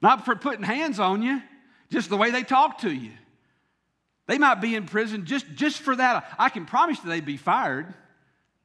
Not 0.00 0.24
for 0.24 0.36
putting 0.36 0.62
hands 0.62 1.00
on 1.00 1.22
you, 1.22 1.42
just 1.90 2.08
the 2.08 2.16
way 2.16 2.30
they 2.30 2.42
talk 2.42 2.78
to 2.78 2.90
you. 2.90 3.12
They 4.26 4.38
might 4.38 4.60
be 4.60 4.74
in 4.76 4.86
prison 4.86 5.26
just, 5.26 5.46
just 5.54 5.80
for 5.80 5.96
that. 5.96 6.32
I 6.38 6.48
can 6.50 6.64
promise 6.64 6.98
you 7.02 7.10
they'd 7.10 7.24
be 7.24 7.36
fired. 7.36 7.92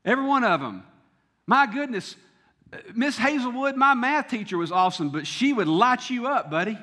Every 0.03 0.25
one 0.25 0.43
of 0.43 0.61
them. 0.61 0.83
My 1.47 1.65
goodness, 1.65 2.15
Miss 2.93 3.17
Hazelwood, 3.17 3.75
my 3.75 3.93
math 3.93 4.29
teacher 4.29 4.57
was 4.57 4.71
awesome, 4.71 5.09
but 5.09 5.25
she 5.25 5.53
would 5.53 5.67
light 5.67 6.09
you 6.09 6.27
up, 6.27 6.51
buddy. 6.51 6.77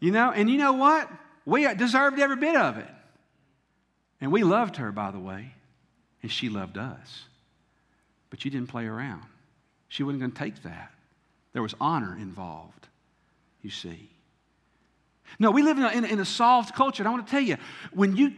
You 0.00 0.12
know, 0.12 0.30
and 0.30 0.48
you 0.48 0.58
know 0.58 0.74
what? 0.74 1.10
We 1.44 1.72
deserved 1.74 2.20
every 2.20 2.36
bit 2.36 2.54
of 2.54 2.78
it. 2.78 2.88
And 4.20 4.30
we 4.32 4.44
loved 4.44 4.76
her, 4.76 4.92
by 4.92 5.10
the 5.10 5.18
way, 5.18 5.52
and 6.22 6.30
she 6.30 6.48
loved 6.48 6.76
us. 6.76 7.24
But 8.30 8.40
she 8.40 8.50
didn't 8.50 8.68
play 8.68 8.86
around. 8.86 9.22
She 9.88 10.02
wasn't 10.02 10.20
going 10.20 10.32
to 10.32 10.38
take 10.38 10.62
that. 10.62 10.92
There 11.52 11.62
was 11.62 11.74
honor 11.80 12.16
involved, 12.20 12.86
you 13.62 13.70
see. 13.70 14.10
No, 15.38 15.50
we 15.50 15.62
live 15.62 15.78
in 15.78 15.84
a, 15.84 15.88
in 15.88 16.04
in 16.04 16.20
a 16.20 16.24
soft 16.24 16.74
culture. 16.74 17.02
And 17.02 17.08
I 17.08 17.12
want 17.12 17.26
to 17.26 17.30
tell 17.30 17.40
you, 17.40 17.56
when 17.92 18.16
you, 18.16 18.32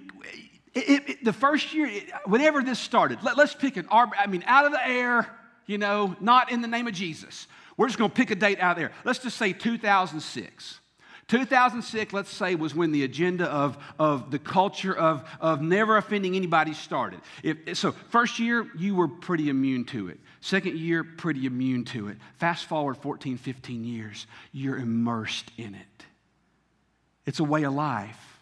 it, 0.75 1.09
it, 1.09 1.25
the 1.25 1.33
first 1.33 1.75
year, 1.75 1.91
whenever 2.27 2.63
this 2.63 2.79
started, 2.79 3.23
let, 3.23 3.39
us 3.39 3.55
pick 3.55 3.77
an, 3.77 3.87
I 3.91 4.27
mean, 4.27 4.45
out 4.47 4.67
of 4.67 4.73
the 4.73 4.87
air, 4.87 5.27
you 5.67 5.79
know, 5.79 6.17
not 6.21 6.53
in 6.53 6.61
the 6.61 6.69
name 6.69 6.87
of 6.87 6.95
Jesus. 6.95 7.47
We're 7.77 7.87
just 7.87 7.99
going 7.99 8.11
to 8.11 8.17
pick 8.17 8.31
a 8.31 8.35
date 8.35 8.61
out 8.61 8.77
there. 8.77 8.93
Let's 9.05 9.21
just 9.21 9.37
say 9.37 9.53
2006. 9.53 10.81
2006, 11.29 12.13
let's 12.13 12.29
say, 12.29 12.57
was 12.57 12.75
when 12.75 12.91
the 12.91 13.05
agenda 13.05 13.47
of, 13.47 13.79
of 14.01 14.33
the 14.33 14.39
culture 14.39 14.93
of, 14.93 15.25
of 15.41 15.63
never 15.63 15.97
offending 15.97 16.35
anybody 16.35 16.75
started. 16.75 17.21
If, 17.45 17.79
so, 17.79 17.93
first 17.93 18.41
year, 18.41 18.67
you 18.77 18.97
were 18.97 19.07
pretty 19.07 19.49
immune 19.49 19.85
to 19.87 20.09
it. 20.09 20.19
Second 20.41 20.77
year, 20.77 21.05
pretty 21.05 21.47
immune 21.47 21.85
to 21.87 22.09
it. 22.09 22.17
Fast 22.39 22.67
forward 22.67 22.97
14, 22.97 23.39
15 23.39 23.85
years, 23.85 24.27
you're 24.51 24.77
immersed 24.77 25.53
in 25.57 25.77
it. 25.77 26.05
It's 27.31 27.39
a 27.39 27.45
way 27.45 27.63
of 27.63 27.73
life. 27.73 28.41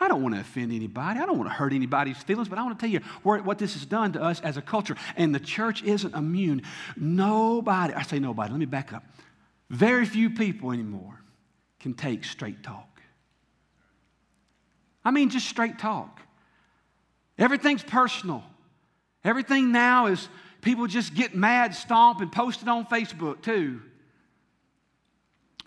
I 0.00 0.08
don't 0.08 0.22
want 0.22 0.34
to 0.34 0.40
offend 0.40 0.72
anybody. 0.72 1.20
I 1.20 1.26
don't 1.26 1.36
want 1.36 1.50
to 1.50 1.54
hurt 1.54 1.74
anybody's 1.74 2.16
feelings, 2.16 2.48
but 2.48 2.58
I 2.58 2.62
want 2.62 2.78
to 2.78 2.82
tell 2.82 2.90
you 2.90 3.00
what 3.22 3.58
this 3.58 3.74
has 3.74 3.84
done 3.84 4.14
to 4.14 4.22
us 4.22 4.40
as 4.40 4.56
a 4.56 4.62
culture. 4.62 4.96
And 5.14 5.34
the 5.34 5.38
church 5.38 5.82
isn't 5.82 6.14
immune. 6.14 6.62
Nobody, 6.96 7.92
I 7.92 8.00
say 8.00 8.18
nobody, 8.18 8.50
let 8.50 8.58
me 8.58 8.64
back 8.64 8.94
up. 8.94 9.04
Very 9.68 10.06
few 10.06 10.30
people 10.30 10.72
anymore 10.72 11.20
can 11.80 11.92
take 11.92 12.24
straight 12.24 12.62
talk. 12.62 12.98
I 15.04 15.10
mean, 15.10 15.28
just 15.28 15.46
straight 15.46 15.78
talk. 15.78 16.22
Everything's 17.36 17.82
personal. 17.82 18.42
Everything 19.22 19.70
now 19.70 20.06
is 20.06 20.30
people 20.62 20.86
just 20.86 21.12
get 21.12 21.34
mad, 21.34 21.74
stomp, 21.74 22.22
and 22.22 22.32
post 22.32 22.62
it 22.62 22.68
on 22.68 22.86
Facebook 22.86 23.42
too. 23.42 23.82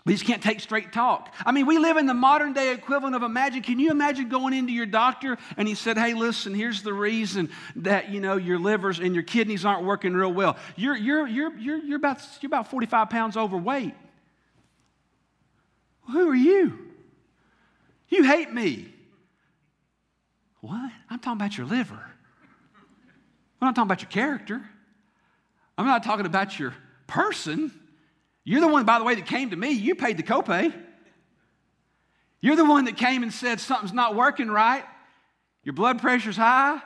We 0.08 0.14
just 0.14 0.24
can't 0.24 0.42
take 0.42 0.60
straight 0.60 0.90
talk. 0.90 1.34
I 1.44 1.52
mean, 1.52 1.66
we 1.66 1.76
live 1.76 1.98
in 1.98 2.06
the 2.06 2.14
modern 2.14 2.54
day 2.54 2.72
equivalent 2.72 3.14
of 3.14 3.22
imagine. 3.22 3.60
Can 3.60 3.78
you 3.78 3.90
imagine 3.90 4.30
going 4.30 4.54
into 4.54 4.72
your 4.72 4.86
doctor 4.86 5.36
and 5.58 5.68
he 5.68 5.74
said, 5.74 5.98
Hey, 5.98 6.14
listen, 6.14 6.54
here's 6.54 6.82
the 6.82 6.94
reason 6.94 7.50
that 7.76 8.08
you 8.08 8.18
know 8.18 8.38
your 8.38 8.58
livers 8.58 9.00
and 9.00 9.12
your 9.12 9.22
kidneys 9.22 9.66
aren't 9.66 9.84
working 9.84 10.14
real 10.14 10.32
well. 10.32 10.56
You're, 10.76 10.96
you're, 10.96 11.26
you're, 11.26 11.54
you're, 11.58 11.76
you're, 11.76 11.96
about, 11.98 12.22
you're 12.40 12.48
about 12.48 12.70
45 12.70 13.10
pounds 13.10 13.36
overweight. 13.36 13.92
Who 16.10 16.30
are 16.30 16.34
you? 16.34 16.78
You 18.08 18.24
hate 18.24 18.50
me. 18.50 18.88
What? 20.62 20.90
I'm 21.10 21.18
talking 21.18 21.38
about 21.38 21.58
your 21.58 21.66
liver. 21.66 22.02
I'm 23.60 23.66
not 23.66 23.74
talking 23.74 23.88
about 23.88 24.00
your 24.00 24.10
character. 24.10 24.62
I'm 25.76 25.84
not 25.84 26.02
talking 26.02 26.24
about 26.24 26.58
your 26.58 26.72
person. 27.06 27.78
You're 28.48 28.62
the 28.62 28.68
one, 28.68 28.86
by 28.86 28.98
the 28.98 29.04
way, 29.04 29.14
that 29.14 29.26
came 29.26 29.50
to 29.50 29.56
me. 29.56 29.72
You 29.72 29.94
paid 29.94 30.16
the 30.16 30.22
copay. 30.22 30.72
You're 32.40 32.56
the 32.56 32.64
one 32.64 32.86
that 32.86 32.96
came 32.96 33.22
and 33.22 33.30
said 33.30 33.60
something's 33.60 33.92
not 33.92 34.14
working 34.14 34.48
right. 34.48 34.86
Your 35.64 35.74
blood 35.74 36.00
pressure's 36.00 36.38
high. 36.38 36.80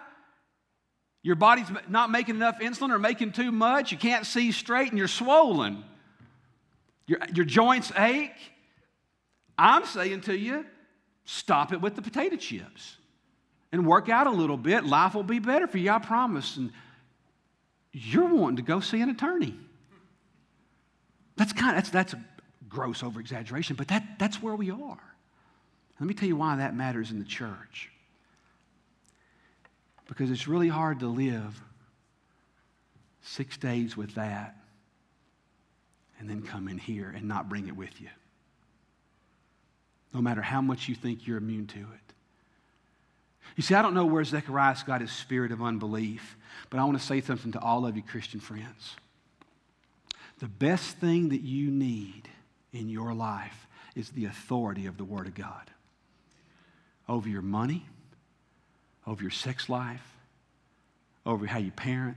Your 1.23 1.37
body's 1.37 1.69
not 1.89 2.11
making 2.11 2.35
enough 2.35 2.59
insulin 2.59 2.91
or 2.91 2.99
making 2.99 3.31
too 3.31 3.53
much. 3.53 3.93
You 3.93 3.99
can't 3.99 4.27
see 4.27 4.51
straight 4.51 4.89
and 4.89 4.99
you're 4.99 5.07
swollen. 5.07 5.85
Your, 7.07 7.21
your 7.33 7.45
joints 7.45 7.93
ache. 7.97 8.33
I'm 9.57 9.87
saying 9.87 10.23
to 10.23 10.37
you, 10.37 10.67
stop 11.27 11.73
it 11.73 11.81
with 11.81 11.95
the 11.95 12.03
potato 12.03 12.35
chips 12.35 12.97
and 13.71 13.87
work 13.87 14.09
out 14.09 14.27
a 14.27 14.33
little 14.33 14.57
bit. 14.57 14.83
Life 14.85 15.15
will 15.15 15.23
be 15.23 15.39
better 15.39 15.69
for 15.69 15.79
you, 15.79 15.93
I 15.93 16.01
promise. 16.01 16.57
And 16.57 16.73
you're 17.93 18.35
wanting 18.35 18.57
to 18.57 18.63
go 18.63 18.81
see 18.81 19.01
an 19.01 19.11
attorney. 19.11 19.55
That's 21.43 21.53
kind 21.55 21.71
of, 21.71 21.75
that's, 21.75 21.91
that's 21.91 22.13
a 22.13 22.25
gross 22.69 23.03
over 23.03 23.19
exaggeration, 23.19 23.75
but 23.75 23.89
that, 23.89 24.17
that's 24.17 24.41
where 24.41 24.55
we 24.55 24.71
are. 24.71 25.15
Let 25.99 26.07
me 26.07 26.15
tell 26.15 26.29
you 26.29 26.37
why 26.37 26.55
that 26.55 26.77
matters 26.77 27.11
in 27.11 27.19
the 27.19 27.25
church. 27.25 27.91
Because 30.07 30.31
it's 30.31 30.47
really 30.47 30.69
hard 30.69 31.01
to 31.01 31.09
live 31.09 31.61
six 33.23 33.57
days 33.57 33.97
with 33.97 34.15
that 34.15 34.55
and 36.21 36.31
then 36.31 36.43
come 36.43 36.69
in 36.69 36.79
here 36.79 37.13
and 37.13 37.27
not 37.27 37.49
bring 37.49 37.67
it 37.67 37.75
with 37.75 38.01
you. 38.01 38.11
No 40.15 40.23
matter 40.23 40.43
how 40.43 40.61
much 40.61 40.89
you 40.89 40.95
think 40.95 41.27
you're 41.27 41.39
immune 41.39 41.67
to 41.67 41.81
it. 41.81 42.15
You 43.57 43.65
see, 43.65 43.75
I 43.75 43.83
don't 43.83 43.95
know 43.95 44.07
where 44.07 44.23
Zechariah's 44.23 44.85
got 44.85 45.01
his 45.01 45.11
spirit 45.11 45.51
of 45.51 45.61
unbelief, 45.61 46.37
but 46.71 46.79
I 46.79 46.85
want 46.85 47.01
to 47.01 47.05
say 47.05 47.21
something 47.21 47.51
to 47.51 47.59
all 47.59 47.85
of 47.85 47.97
you 47.97 48.03
Christian 48.05 48.39
friends. 48.39 48.95
The 50.43 50.49
best 50.49 50.97
thing 50.97 51.29
that 51.29 51.43
you 51.43 51.71
need 51.71 52.29
in 52.73 52.89
your 52.89 53.15
life 53.15 53.69
is 53.95 54.11
the 54.11 54.25
authority 54.25 54.87
of 54.87 54.97
the 54.97 55.05
Word 55.05 55.29
of 55.29 55.37
God 55.37 55.71
over 57.09 57.29
your 57.29 57.43
money, 57.43 57.87
over 59.07 59.23
your 59.23 59.31
sex 59.31 59.69
life, 59.69 60.05
over 61.25 61.47
how 61.47 61.59
you 61.59 61.71
parent, 61.71 62.17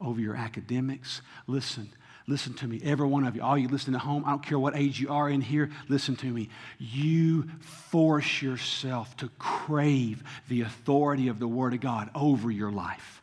over 0.00 0.20
your 0.20 0.36
academics. 0.36 1.22
Listen, 1.48 1.90
listen 2.28 2.54
to 2.54 2.68
me. 2.68 2.80
Every 2.84 3.08
one 3.08 3.26
of 3.26 3.34
you, 3.34 3.42
all 3.42 3.58
you 3.58 3.66
listening 3.66 3.96
at 3.96 4.02
home, 4.02 4.22
I 4.24 4.30
don't 4.30 4.46
care 4.46 4.58
what 4.58 4.76
age 4.76 5.00
you 5.00 5.08
are 5.10 5.28
in 5.28 5.40
here, 5.40 5.72
listen 5.88 6.14
to 6.14 6.26
me. 6.26 6.50
You 6.78 7.50
force 7.90 8.42
yourself 8.42 9.16
to 9.16 9.28
crave 9.40 10.22
the 10.48 10.60
authority 10.60 11.26
of 11.26 11.40
the 11.40 11.48
Word 11.48 11.74
of 11.74 11.80
God 11.80 12.10
over 12.14 12.48
your 12.48 12.70
life. 12.70 13.22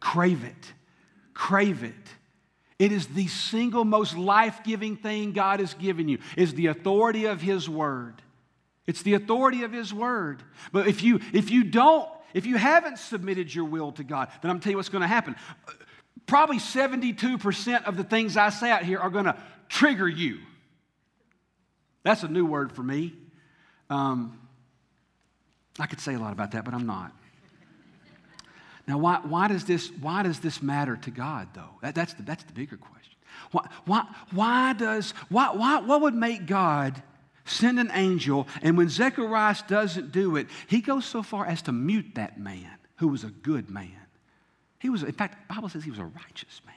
Crave 0.00 0.42
it. 0.42 0.72
Crave 1.34 1.84
it. 1.84 1.92
It 2.82 2.90
is 2.90 3.06
the 3.06 3.28
single 3.28 3.84
most 3.84 4.16
life-giving 4.16 4.96
thing 4.96 5.30
God 5.30 5.60
has 5.60 5.72
given 5.74 6.08
you 6.08 6.18
is 6.36 6.54
the 6.54 6.66
authority 6.66 7.26
of 7.26 7.40
his 7.40 7.68
word. 7.68 8.20
It's 8.88 9.02
the 9.02 9.14
authority 9.14 9.62
of 9.62 9.70
his 9.70 9.94
word. 9.94 10.42
But 10.72 10.88
if 10.88 11.00
you 11.00 11.20
if 11.32 11.48
you 11.48 11.62
don't 11.62 12.08
if 12.34 12.44
you 12.44 12.56
haven't 12.56 12.98
submitted 12.98 13.54
your 13.54 13.66
will 13.66 13.92
to 13.92 14.02
God, 14.02 14.30
then 14.42 14.50
I'm 14.50 14.58
telling 14.58 14.72
you 14.72 14.76
what's 14.78 14.88
going 14.88 15.02
to 15.02 15.06
happen. 15.06 15.36
Probably 16.26 16.58
72% 16.58 17.84
of 17.84 17.96
the 17.96 18.02
things 18.02 18.36
I 18.36 18.48
say 18.48 18.72
out 18.72 18.82
here 18.82 18.98
are 18.98 19.10
going 19.10 19.26
to 19.26 19.36
trigger 19.68 20.08
you. 20.08 20.38
That's 22.02 22.24
a 22.24 22.28
new 22.28 22.44
word 22.44 22.72
for 22.72 22.82
me. 22.82 23.14
Um, 23.90 24.40
I 25.78 25.86
could 25.86 26.00
say 26.00 26.14
a 26.14 26.18
lot 26.18 26.32
about 26.32 26.50
that, 26.50 26.64
but 26.64 26.74
I'm 26.74 26.86
not. 26.86 27.12
Now, 28.86 28.98
why, 28.98 29.20
why, 29.22 29.48
does, 29.48 29.64
this, 29.64 29.90
why 30.00 30.22
does 30.22 30.40
this 30.40 30.60
matter 30.60 30.96
to 30.96 31.10
God, 31.10 31.48
though? 31.54 31.78
That, 31.82 31.94
that's, 31.94 32.14
the, 32.14 32.22
that's 32.22 32.42
the 32.44 32.52
bigger 32.52 32.76
question. 32.76 33.14
Why, 33.52 33.68
why, 33.84 34.06
why 34.32 34.72
does, 34.72 35.12
why, 35.28 35.54
why, 35.54 35.80
what 35.80 36.00
would 36.00 36.14
make 36.14 36.46
God 36.46 37.02
send 37.44 37.78
an 37.78 37.90
angel, 37.92 38.46
and 38.62 38.76
when 38.76 38.88
Zechariah 38.88 39.56
doesn't 39.66 40.12
do 40.12 40.36
it, 40.36 40.48
he 40.68 40.80
goes 40.80 41.04
so 41.04 41.22
far 41.22 41.46
as 41.46 41.62
to 41.62 41.72
mute 41.72 42.14
that 42.14 42.38
man 42.38 42.78
who 42.96 43.08
was 43.08 43.24
a 43.24 43.30
good 43.30 43.68
man. 43.68 43.90
He 44.78 44.88
was, 44.88 45.02
in 45.02 45.12
fact, 45.12 45.48
the 45.48 45.54
Bible 45.54 45.68
says 45.68 45.84
he 45.84 45.90
was 45.90 45.98
a 45.98 46.04
righteous 46.04 46.60
man. 46.66 46.74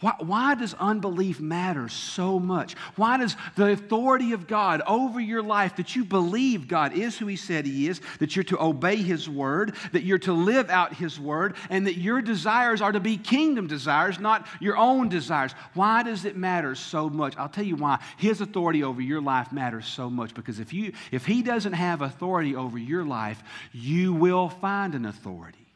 Why, 0.00 0.14
why, 0.20 0.54
does 0.54 0.74
unbelief 0.74 1.40
matter 1.40 1.88
so 1.88 2.38
much? 2.38 2.74
Why 2.94 3.16
does 3.16 3.34
the 3.56 3.72
authority 3.72 4.32
of 4.32 4.46
God 4.46 4.80
over 4.86 5.18
your 5.18 5.42
life, 5.42 5.74
that 5.74 5.96
you 5.96 6.04
believe 6.04 6.68
God 6.68 6.92
is 6.92 7.18
who 7.18 7.26
He 7.26 7.34
said 7.34 7.66
He 7.66 7.88
is, 7.88 8.00
that 8.20 8.36
you're 8.36 8.44
to 8.44 8.62
obey 8.62 8.96
His 8.96 9.28
word, 9.28 9.74
that 9.90 10.04
you're 10.04 10.18
to 10.18 10.32
live 10.32 10.70
out 10.70 10.94
His 10.94 11.18
word, 11.18 11.56
and 11.68 11.88
that 11.88 11.98
your 11.98 12.22
desires 12.22 12.80
are 12.80 12.92
to 12.92 13.00
be 13.00 13.16
kingdom 13.16 13.66
desires, 13.66 14.20
not 14.20 14.46
your 14.60 14.76
own 14.76 15.08
desires? 15.08 15.52
Why 15.74 16.04
does 16.04 16.24
it 16.24 16.36
matter 16.36 16.76
so 16.76 17.10
much? 17.10 17.36
I'll 17.36 17.48
tell 17.48 17.64
you 17.64 17.74
why. 17.74 17.98
His 18.18 18.40
authority 18.40 18.84
over 18.84 19.02
your 19.02 19.20
life 19.20 19.50
matters 19.50 19.86
so 19.88 20.08
much 20.08 20.32
because 20.32 20.60
if, 20.60 20.72
you, 20.72 20.92
if 21.10 21.26
He 21.26 21.42
doesn't 21.42 21.72
have 21.72 22.02
authority 22.02 22.54
over 22.54 22.78
your 22.78 23.04
life, 23.04 23.42
you 23.72 24.12
will 24.12 24.48
find 24.48 24.94
an 24.94 25.06
authority 25.06 25.67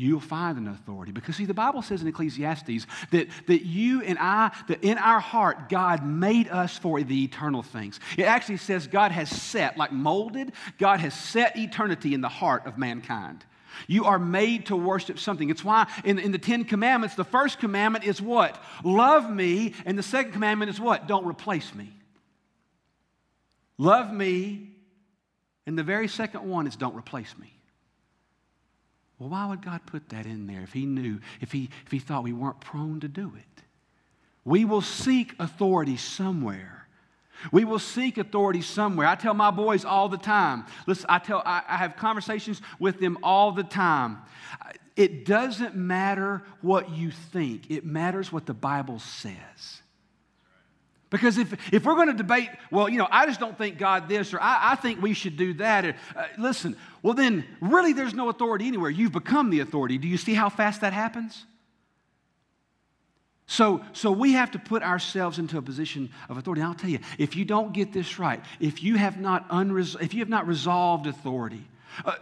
you'll 0.00 0.18
find 0.18 0.56
an 0.56 0.66
authority. 0.66 1.12
Because, 1.12 1.36
see, 1.36 1.44
the 1.44 1.52
Bible 1.52 1.82
says 1.82 2.00
in 2.00 2.08
Ecclesiastes 2.08 2.86
that, 3.10 3.28
that 3.46 3.66
you 3.66 4.00
and 4.00 4.18
I, 4.18 4.50
that 4.68 4.82
in 4.82 4.96
our 4.96 5.20
heart, 5.20 5.68
God 5.68 6.04
made 6.04 6.48
us 6.48 6.78
for 6.78 7.02
the 7.02 7.24
eternal 7.24 7.62
things. 7.62 8.00
It 8.16 8.22
actually 8.22 8.56
says 8.56 8.86
God 8.86 9.12
has 9.12 9.28
set, 9.28 9.76
like 9.76 9.92
molded, 9.92 10.52
God 10.78 11.00
has 11.00 11.12
set 11.12 11.56
eternity 11.58 12.14
in 12.14 12.22
the 12.22 12.30
heart 12.30 12.66
of 12.66 12.78
mankind. 12.78 13.44
You 13.86 14.06
are 14.06 14.18
made 14.18 14.66
to 14.66 14.76
worship 14.76 15.18
something. 15.18 15.50
It's 15.50 15.64
why 15.64 15.86
in, 16.02 16.18
in 16.18 16.32
the 16.32 16.38
Ten 16.38 16.64
Commandments, 16.64 17.14
the 17.14 17.24
first 17.24 17.58
commandment 17.58 18.04
is 18.04 18.22
what? 18.22 18.62
Love 18.82 19.30
me. 19.30 19.74
And 19.84 19.98
the 19.98 20.02
second 20.02 20.32
commandment 20.32 20.70
is 20.70 20.80
what? 20.80 21.08
Don't 21.08 21.26
replace 21.26 21.74
me. 21.74 21.92
Love 23.76 24.10
me. 24.10 24.70
And 25.66 25.78
the 25.78 25.84
very 25.84 26.08
second 26.08 26.48
one 26.48 26.66
is 26.66 26.74
don't 26.74 26.96
replace 26.96 27.36
me. 27.38 27.52
Well, 29.20 29.28
why 29.28 29.46
would 29.46 29.60
God 29.60 29.82
put 29.84 30.08
that 30.08 30.24
in 30.24 30.46
there 30.46 30.62
if 30.62 30.72
He 30.72 30.86
knew, 30.86 31.20
if 31.40 31.52
He, 31.52 31.68
if 31.84 31.92
he 31.92 32.00
thought 32.00 32.24
we 32.24 32.32
weren't 32.32 32.60
prone 32.60 33.00
to 33.00 33.08
do 33.08 33.32
it? 33.36 33.62
We 34.44 34.64
will 34.64 34.80
seek 34.80 35.34
authority 35.38 35.98
somewhere. 35.98 36.88
We 37.52 37.64
will 37.64 37.78
seek 37.78 38.18
authority 38.18 38.62
somewhere. 38.62 39.06
I 39.06 39.14
tell 39.14 39.34
my 39.34 39.50
boys 39.50 39.84
all 39.84 40.08
the 40.08 40.18
time. 40.18 40.64
Listen, 40.86 41.06
I 41.08 41.18
tell 41.18 41.42
I, 41.44 41.62
I 41.68 41.76
have 41.76 41.96
conversations 41.96 42.60
with 42.78 42.98
them 42.98 43.18
all 43.22 43.52
the 43.52 43.62
time. 43.62 44.18
It 44.96 45.24
doesn't 45.24 45.74
matter 45.74 46.42
what 46.62 46.90
you 46.90 47.10
think, 47.10 47.70
it 47.70 47.84
matters 47.84 48.32
what 48.32 48.46
the 48.46 48.54
Bible 48.54 48.98
says. 48.98 49.82
Because 51.10 51.38
if, 51.38 51.52
if 51.74 51.84
we're 51.84 51.96
going 51.96 52.06
to 52.06 52.14
debate, 52.14 52.48
well, 52.70 52.88
you 52.88 52.96
know, 52.96 53.08
I 53.10 53.26
just 53.26 53.40
don't 53.40 53.58
think 53.58 53.78
God 53.78 54.08
this, 54.08 54.32
or 54.32 54.40
I, 54.40 54.72
I 54.72 54.74
think 54.76 55.02
we 55.02 55.12
should 55.12 55.36
do 55.36 55.54
that, 55.54 55.84
or, 55.84 55.96
uh, 56.14 56.26
listen, 56.38 56.76
well, 57.02 57.14
then 57.14 57.44
really 57.60 57.92
there's 57.92 58.14
no 58.14 58.28
authority 58.28 58.68
anywhere. 58.68 58.90
You've 58.90 59.12
become 59.12 59.50
the 59.50 59.58
authority. 59.60 59.98
Do 59.98 60.06
you 60.06 60.16
see 60.16 60.34
how 60.34 60.48
fast 60.48 60.82
that 60.82 60.92
happens? 60.92 61.44
So, 63.46 63.84
so 63.92 64.12
we 64.12 64.34
have 64.34 64.52
to 64.52 64.60
put 64.60 64.84
ourselves 64.84 65.40
into 65.40 65.58
a 65.58 65.62
position 65.62 66.10
of 66.28 66.38
authority. 66.38 66.62
I'll 66.62 66.74
tell 66.74 66.90
you, 66.90 67.00
if 67.18 67.34
you 67.34 67.44
don't 67.44 67.72
get 67.72 67.92
this 67.92 68.20
right, 68.20 68.40
if 68.60 68.80
you 68.80 68.94
have 68.94 69.20
not, 69.20 69.48
unres- 69.48 70.00
if 70.00 70.14
you 70.14 70.20
have 70.20 70.28
not 70.28 70.46
resolved 70.46 71.08
authority, 71.08 71.66
uh, 72.04 72.14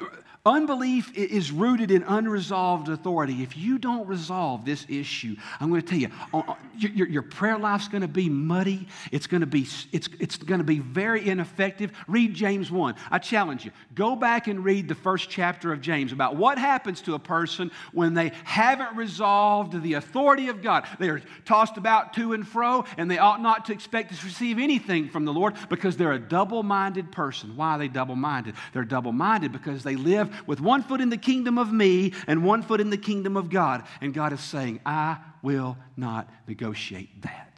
Unbelief 0.48 1.14
is 1.14 1.52
rooted 1.52 1.90
in 1.90 2.02
unresolved 2.04 2.88
authority. 2.88 3.42
If 3.42 3.54
you 3.54 3.78
don't 3.78 4.08
resolve 4.08 4.64
this 4.64 4.86
issue, 4.88 5.36
I'm 5.60 5.68
going 5.68 5.82
to 5.82 5.86
tell 5.86 5.98
you, 5.98 6.08
uh, 6.32 6.38
uh, 6.38 6.54
your, 6.78 7.20
prayer 7.20 7.58
life's 7.58 7.88
going 7.88 8.00
to 8.00 8.08
be 8.08 8.30
muddy. 8.30 8.88
It's 9.12 9.26
going 9.26 9.42
to 9.42 9.46
be, 9.46 9.66
it's, 9.92 10.08
it's 10.18 10.38
going 10.38 10.60
to 10.60 10.64
be 10.64 10.78
very 10.78 11.28
ineffective. 11.28 11.92
Read 12.06 12.32
James 12.32 12.70
1. 12.70 12.94
I 13.10 13.18
challenge 13.18 13.66
you. 13.66 13.72
Go 13.94 14.16
back 14.16 14.46
and 14.46 14.64
read 14.64 14.88
the 14.88 14.94
first 14.94 15.28
chapter 15.28 15.70
of 15.70 15.82
James 15.82 16.12
about 16.12 16.36
what 16.36 16.56
happens 16.56 17.02
to 17.02 17.12
a 17.12 17.18
person 17.18 17.70
when 17.92 18.14
they 18.14 18.32
haven't 18.44 18.96
resolved 18.96 19.82
the 19.82 19.94
authority 19.94 20.48
of 20.48 20.62
God. 20.62 20.86
They 20.98 21.10
are 21.10 21.20
tossed 21.44 21.76
about 21.76 22.14
to 22.14 22.32
and 22.32 22.48
fro, 22.48 22.86
and 22.96 23.10
they 23.10 23.18
ought 23.18 23.42
not 23.42 23.66
to 23.66 23.74
expect 23.74 24.16
to 24.16 24.24
receive 24.24 24.58
anything 24.58 25.10
from 25.10 25.26
the 25.26 25.32
Lord 25.32 25.56
because 25.68 25.98
they're 25.98 26.12
a 26.12 26.18
double 26.18 26.62
minded 26.62 27.12
person. 27.12 27.54
Why 27.54 27.72
are 27.72 27.78
they 27.78 27.88
double 27.88 28.16
minded? 28.16 28.54
They're 28.72 28.84
double 28.84 29.12
minded 29.12 29.52
because 29.52 29.82
they 29.82 29.96
live 29.96 30.37
with 30.46 30.60
one 30.60 30.82
foot 30.82 31.00
in 31.00 31.10
the 31.10 31.16
kingdom 31.16 31.58
of 31.58 31.72
me 31.72 32.12
and 32.26 32.44
one 32.44 32.62
foot 32.62 32.80
in 32.80 32.90
the 32.90 32.96
kingdom 32.96 33.36
of 33.36 33.50
God. 33.50 33.84
And 34.00 34.14
God 34.14 34.32
is 34.32 34.40
saying, 34.40 34.80
I 34.84 35.18
will 35.42 35.76
not 35.96 36.28
negotiate 36.46 37.22
that. 37.22 37.48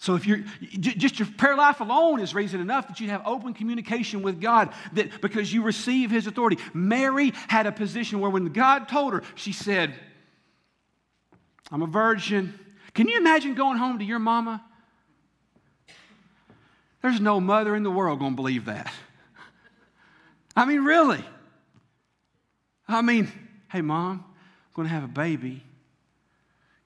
So 0.00 0.14
if 0.14 0.26
you're 0.26 0.44
just 0.78 1.18
your 1.18 1.28
prayer 1.36 1.56
life 1.56 1.80
alone 1.80 2.20
is 2.20 2.34
reason 2.34 2.62
enough 2.62 2.88
that 2.88 3.00
you 3.00 3.10
have 3.10 3.20
open 3.26 3.52
communication 3.52 4.22
with 4.22 4.40
God 4.40 4.72
that 4.94 5.20
because 5.20 5.52
you 5.52 5.62
receive 5.62 6.10
his 6.10 6.26
authority. 6.26 6.56
Mary 6.72 7.34
had 7.48 7.66
a 7.66 7.72
position 7.72 8.18
where 8.18 8.30
when 8.30 8.46
God 8.46 8.88
told 8.88 9.12
her, 9.12 9.22
she 9.34 9.52
said, 9.52 9.94
I'm 11.70 11.82
a 11.82 11.86
virgin. 11.86 12.58
Can 12.94 13.08
you 13.08 13.18
imagine 13.18 13.54
going 13.54 13.76
home 13.76 13.98
to 13.98 14.04
your 14.04 14.18
mama? 14.18 14.64
There's 17.02 17.20
no 17.20 17.38
mother 17.38 17.76
in 17.76 17.82
the 17.82 17.90
world 17.90 18.20
going 18.20 18.32
to 18.32 18.36
believe 18.36 18.64
that. 18.64 18.90
I 20.60 20.66
mean, 20.66 20.84
really. 20.84 21.24
I 22.86 23.00
mean, 23.00 23.32
hey, 23.72 23.80
mom, 23.80 24.22
I'm 24.26 24.74
going 24.74 24.86
to 24.86 24.92
have 24.92 25.04
a 25.04 25.08
baby. 25.08 25.62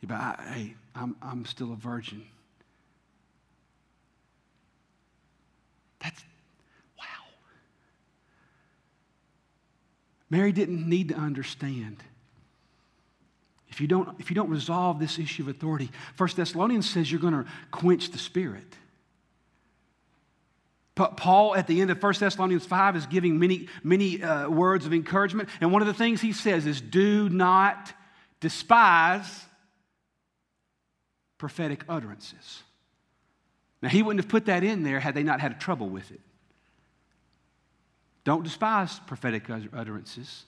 But 0.00 0.14
I, 0.14 0.44
hey, 0.54 0.74
I'm, 0.94 1.16
I'm 1.20 1.44
still 1.44 1.72
a 1.72 1.74
virgin. 1.74 2.24
That's, 5.98 6.22
wow. 6.96 7.04
Mary 10.30 10.52
didn't 10.52 10.88
need 10.88 11.08
to 11.08 11.16
understand. 11.16 11.96
If 13.70 13.80
you 13.80 13.88
don't, 13.88 14.08
if 14.20 14.30
you 14.30 14.36
don't 14.36 14.50
resolve 14.50 15.00
this 15.00 15.18
issue 15.18 15.42
of 15.42 15.48
authority, 15.48 15.90
First 16.14 16.36
Thessalonians 16.36 16.88
says 16.88 17.10
you're 17.10 17.20
going 17.20 17.34
to 17.34 17.44
quench 17.72 18.12
the 18.12 18.18
spirit. 18.18 18.76
Paul, 20.94 21.56
at 21.56 21.66
the 21.66 21.80
end 21.80 21.90
of 21.90 22.00
1 22.00 22.14
Thessalonians 22.20 22.64
5, 22.64 22.96
is 22.96 23.06
giving 23.06 23.38
many, 23.38 23.68
many 23.82 24.22
uh, 24.22 24.48
words 24.48 24.86
of 24.86 24.94
encouragement. 24.94 25.48
And 25.60 25.72
one 25.72 25.82
of 25.82 25.88
the 25.88 25.94
things 25.94 26.20
he 26.20 26.32
says 26.32 26.66
is 26.66 26.80
do 26.80 27.28
not 27.28 27.92
despise 28.38 29.44
prophetic 31.36 31.84
utterances. 31.88 32.62
Now, 33.82 33.88
he 33.88 34.02
wouldn't 34.02 34.24
have 34.24 34.30
put 34.30 34.46
that 34.46 34.62
in 34.62 34.82
there 34.82 35.00
had 35.00 35.14
they 35.14 35.24
not 35.24 35.40
had 35.40 35.60
trouble 35.60 35.88
with 35.88 36.10
it. 36.12 36.20
Don't 38.24 38.44
despise 38.44 38.98
prophetic 39.00 39.50
utterances. 39.50 40.44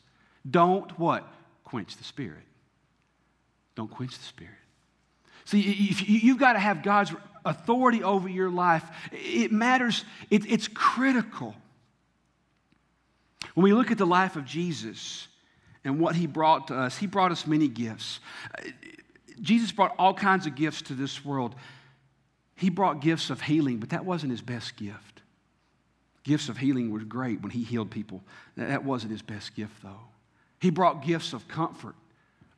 Don't 0.48 0.96
what? 0.98 1.28
Quench 1.64 1.96
the 1.96 2.04
spirit. 2.04 2.44
Don't 3.74 3.90
quench 3.90 4.16
the 4.16 4.24
spirit. 4.24 4.54
See, 5.44 5.61
you've 5.61 6.38
got 6.38 6.54
to 6.54 6.59
have 6.59 6.82
God's 6.82 7.12
authority 7.46 8.02
over 8.02 8.28
your 8.28 8.50
life. 8.50 8.85
It 9.12 9.52
matters, 9.52 10.04
it, 10.28 10.44
it's 10.50 10.68
critical. 10.68 11.54
When 13.54 13.64
we 13.64 13.72
look 13.72 13.90
at 13.90 13.98
the 13.98 14.06
life 14.06 14.37
of 14.37 14.44
Jesus 14.44 15.28
and 15.85 15.98
what 15.98 16.16
he 16.16 16.26
brought 16.26 16.68
to 16.68 16.74
us, 16.74 16.98
he 16.98 17.06
brought 17.06 17.32
us 17.32 17.46
many 17.46 17.68
gifts. 17.68 18.20
Jesus 19.40 19.72
brought 19.72 19.94
all 19.98 20.12
kinds 20.12 20.46
of 20.46 20.54
gifts 20.54 20.82
to 20.82 20.94
this 20.94 21.24
world. 21.24 21.54
He 22.54 22.70
brought 22.70 23.00
gifts 23.00 23.30
of 23.30 23.42
healing, 23.42 23.78
but 23.78 23.90
that 23.90 24.04
wasn't 24.04 24.32
his 24.32 24.42
best 24.42 24.76
gift. 24.76 25.22
Gifts 26.24 26.48
of 26.48 26.59
healing 26.59 26.90
were 26.90 27.00
great 27.00 27.40
when 27.40 27.50
he 27.50 27.62
healed 27.62 27.90
people. 27.90 28.22
That 28.56 28.85
wasn't 28.85 29.12
his 29.12 29.22
best 29.22 29.54
gift, 29.54 29.82
though. 29.82 30.00
He 30.59 30.70
brought 30.70 31.04
gifts 31.04 31.32
of 31.32 31.46
comfort. 31.46 31.94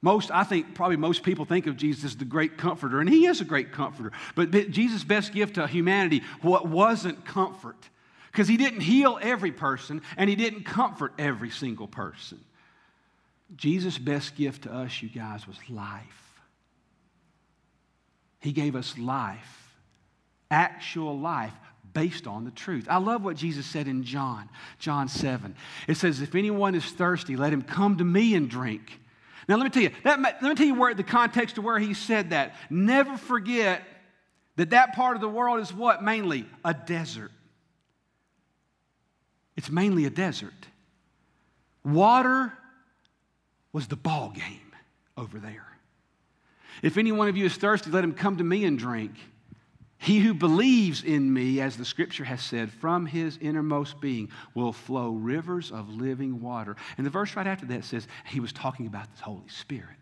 Most, 0.00 0.30
I 0.30 0.44
think, 0.44 0.74
probably 0.74 0.96
most 0.96 1.24
people 1.24 1.44
think 1.44 1.66
of 1.66 1.76
Jesus 1.76 2.04
as 2.04 2.16
the 2.16 2.24
great 2.24 2.56
comforter, 2.56 3.00
and 3.00 3.08
he 3.10 3.26
is 3.26 3.40
a 3.40 3.44
great 3.44 3.72
comforter. 3.72 4.12
But 4.36 4.52
Jesus' 4.70 5.02
best 5.02 5.32
gift 5.32 5.56
to 5.56 5.66
humanity 5.66 6.22
what 6.40 6.68
wasn't 6.68 7.24
comfort, 7.24 7.88
because 8.30 8.46
he 8.46 8.56
didn't 8.56 8.82
heal 8.82 9.18
every 9.20 9.50
person 9.50 10.02
and 10.16 10.30
he 10.30 10.36
didn't 10.36 10.62
comfort 10.64 11.14
every 11.18 11.50
single 11.50 11.88
person. 11.88 12.38
Jesus' 13.56 13.98
best 13.98 14.36
gift 14.36 14.64
to 14.64 14.72
us, 14.72 15.02
you 15.02 15.08
guys, 15.08 15.48
was 15.48 15.56
life. 15.68 16.04
He 18.40 18.52
gave 18.52 18.76
us 18.76 18.96
life, 18.98 19.74
actual 20.50 21.18
life, 21.18 21.54
based 21.92 22.28
on 22.28 22.44
the 22.44 22.50
truth. 22.52 22.86
I 22.88 22.98
love 22.98 23.24
what 23.24 23.36
Jesus 23.36 23.66
said 23.66 23.88
in 23.88 24.04
John, 24.04 24.48
John 24.78 25.08
7. 25.08 25.56
It 25.88 25.96
says, 25.96 26.20
If 26.20 26.36
anyone 26.36 26.76
is 26.76 26.84
thirsty, 26.84 27.34
let 27.34 27.52
him 27.52 27.62
come 27.62 27.96
to 27.96 28.04
me 28.04 28.34
and 28.34 28.48
drink. 28.48 29.00
Now, 29.48 29.56
let 29.56 29.64
me 29.64 29.70
tell 29.70 29.82
you, 29.82 29.90
that, 30.04 30.20
let 30.20 30.42
me 30.42 30.54
tell 30.54 30.66
you 30.66 30.74
where 30.74 30.92
the 30.92 31.02
context 31.02 31.56
of 31.56 31.64
where 31.64 31.78
he 31.78 31.94
said 31.94 32.30
that. 32.30 32.54
Never 32.68 33.16
forget 33.16 33.82
that 34.56 34.70
that 34.70 34.94
part 34.94 35.16
of 35.16 35.22
the 35.22 35.28
world 35.28 35.60
is 35.60 35.72
what? 35.72 36.04
Mainly 36.04 36.44
a 36.64 36.74
desert. 36.74 37.32
It's 39.56 39.70
mainly 39.70 40.04
a 40.04 40.10
desert. 40.10 40.52
Water 41.82 42.52
was 43.72 43.88
the 43.88 43.96
ball 43.96 44.30
game 44.30 44.72
over 45.16 45.38
there. 45.38 45.66
If 46.82 46.98
any 46.98 47.10
one 47.10 47.28
of 47.28 47.36
you 47.36 47.46
is 47.46 47.56
thirsty, 47.56 47.90
let 47.90 48.04
him 48.04 48.12
come 48.12 48.36
to 48.36 48.44
me 48.44 48.64
and 48.64 48.78
drink. 48.78 49.12
He 49.98 50.20
who 50.20 50.32
believes 50.32 51.02
in 51.02 51.32
me, 51.32 51.60
as 51.60 51.76
the 51.76 51.84
scripture 51.84 52.24
has 52.24 52.40
said, 52.40 52.70
from 52.70 53.04
his 53.04 53.36
innermost 53.40 54.00
being 54.00 54.30
will 54.54 54.72
flow 54.72 55.10
rivers 55.10 55.72
of 55.72 55.90
living 55.90 56.40
water. 56.40 56.76
And 56.96 57.04
the 57.04 57.10
verse 57.10 57.34
right 57.34 57.46
after 57.46 57.66
that 57.66 57.84
says 57.84 58.06
he 58.26 58.38
was 58.38 58.52
talking 58.52 58.86
about 58.86 59.14
the 59.16 59.24
Holy 59.24 59.48
Spirit. 59.48 59.96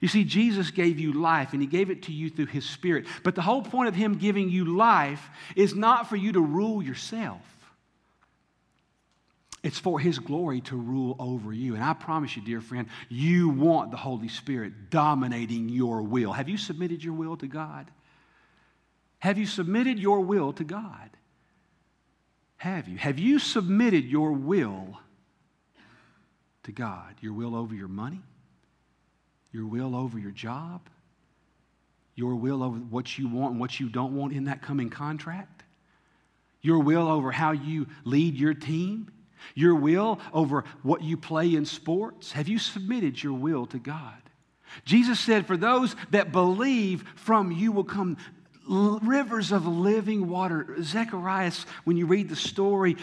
You 0.00 0.08
see, 0.08 0.24
Jesus 0.24 0.70
gave 0.72 0.98
you 0.98 1.12
life 1.12 1.52
and 1.52 1.62
he 1.62 1.68
gave 1.68 1.88
it 1.88 2.02
to 2.04 2.12
you 2.12 2.28
through 2.28 2.46
his 2.46 2.68
Spirit. 2.68 3.06
But 3.22 3.34
the 3.34 3.42
whole 3.42 3.62
point 3.62 3.88
of 3.88 3.94
him 3.94 4.18
giving 4.18 4.50
you 4.50 4.76
life 4.76 5.30
is 5.54 5.74
not 5.74 6.08
for 6.08 6.16
you 6.16 6.32
to 6.32 6.40
rule 6.40 6.82
yourself. 6.82 7.40
It's 9.66 9.80
for 9.80 9.98
His 9.98 10.20
glory 10.20 10.60
to 10.60 10.76
rule 10.76 11.16
over 11.18 11.52
you. 11.52 11.74
And 11.74 11.82
I 11.82 11.92
promise 11.92 12.36
you, 12.36 12.42
dear 12.42 12.60
friend, 12.60 12.86
you 13.08 13.48
want 13.48 13.90
the 13.90 13.96
Holy 13.96 14.28
Spirit 14.28 14.90
dominating 14.90 15.68
your 15.68 16.02
will. 16.02 16.32
Have 16.32 16.48
you 16.48 16.56
submitted 16.56 17.02
your 17.02 17.14
will 17.14 17.36
to 17.38 17.48
God? 17.48 17.90
Have 19.18 19.38
you 19.38 19.46
submitted 19.46 19.98
your 19.98 20.20
will 20.20 20.52
to 20.54 20.64
God? 20.64 21.10
Have 22.58 22.88
you? 22.88 22.96
Have 22.96 23.18
you 23.18 23.38
submitted 23.38 24.04
your 24.04 24.32
will 24.32 24.98
to 26.64 26.72
God? 26.72 27.14
Your 27.20 27.32
will 27.32 27.54
over 27.54 27.74
your 27.74 27.88
money? 27.88 28.22
Your 29.52 29.66
will 29.66 29.94
over 29.94 30.18
your 30.18 30.30
job? 30.30 30.88
Your 32.14 32.34
will 32.34 32.62
over 32.62 32.78
what 32.78 33.18
you 33.18 33.28
want 33.28 33.52
and 33.52 33.60
what 33.60 33.78
you 33.78 33.88
don't 33.88 34.16
want 34.16 34.32
in 34.32 34.44
that 34.44 34.62
coming 34.62 34.90
contract? 34.90 35.62
Your 36.62 36.78
will 36.78 37.08
over 37.08 37.30
how 37.30 37.52
you 37.52 37.86
lead 38.04 38.36
your 38.36 38.54
team? 38.54 39.10
Your 39.54 39.74
will 39.74 40.18
over 40.32 40.64
what 40.82 41.02
you 41.02 41.16
play 41.16 41.54
in 41.54 41.64
sports? 41.64 42.32
Have 42.32 42.48
you 42.48 42.58
submitted 42.58 43.22
your 43.22 43.34
will 43.34 43.66
to 43.66 43.78
God? 43.78 44.14
Jesus 44.84 45.20
said, 45.20 45.46
For 45.46 45.56
those 45.56 45.94
that 46.10 46.32
believe, 46.32 47.04
from 47.14 47.52
you 47.52 47.70
will 47.70 47.84
come 47.84 48.16
rivers 48.68 49.52
of 49.52 49.66
living 49.66 50.28
water. 50.28 50.76
Zechariah, 50.82 51.52
when 51.84 51.96
you 51.96 52.06
read 52.06 52.28
the 52.28 52.36
story, 52.36 52.96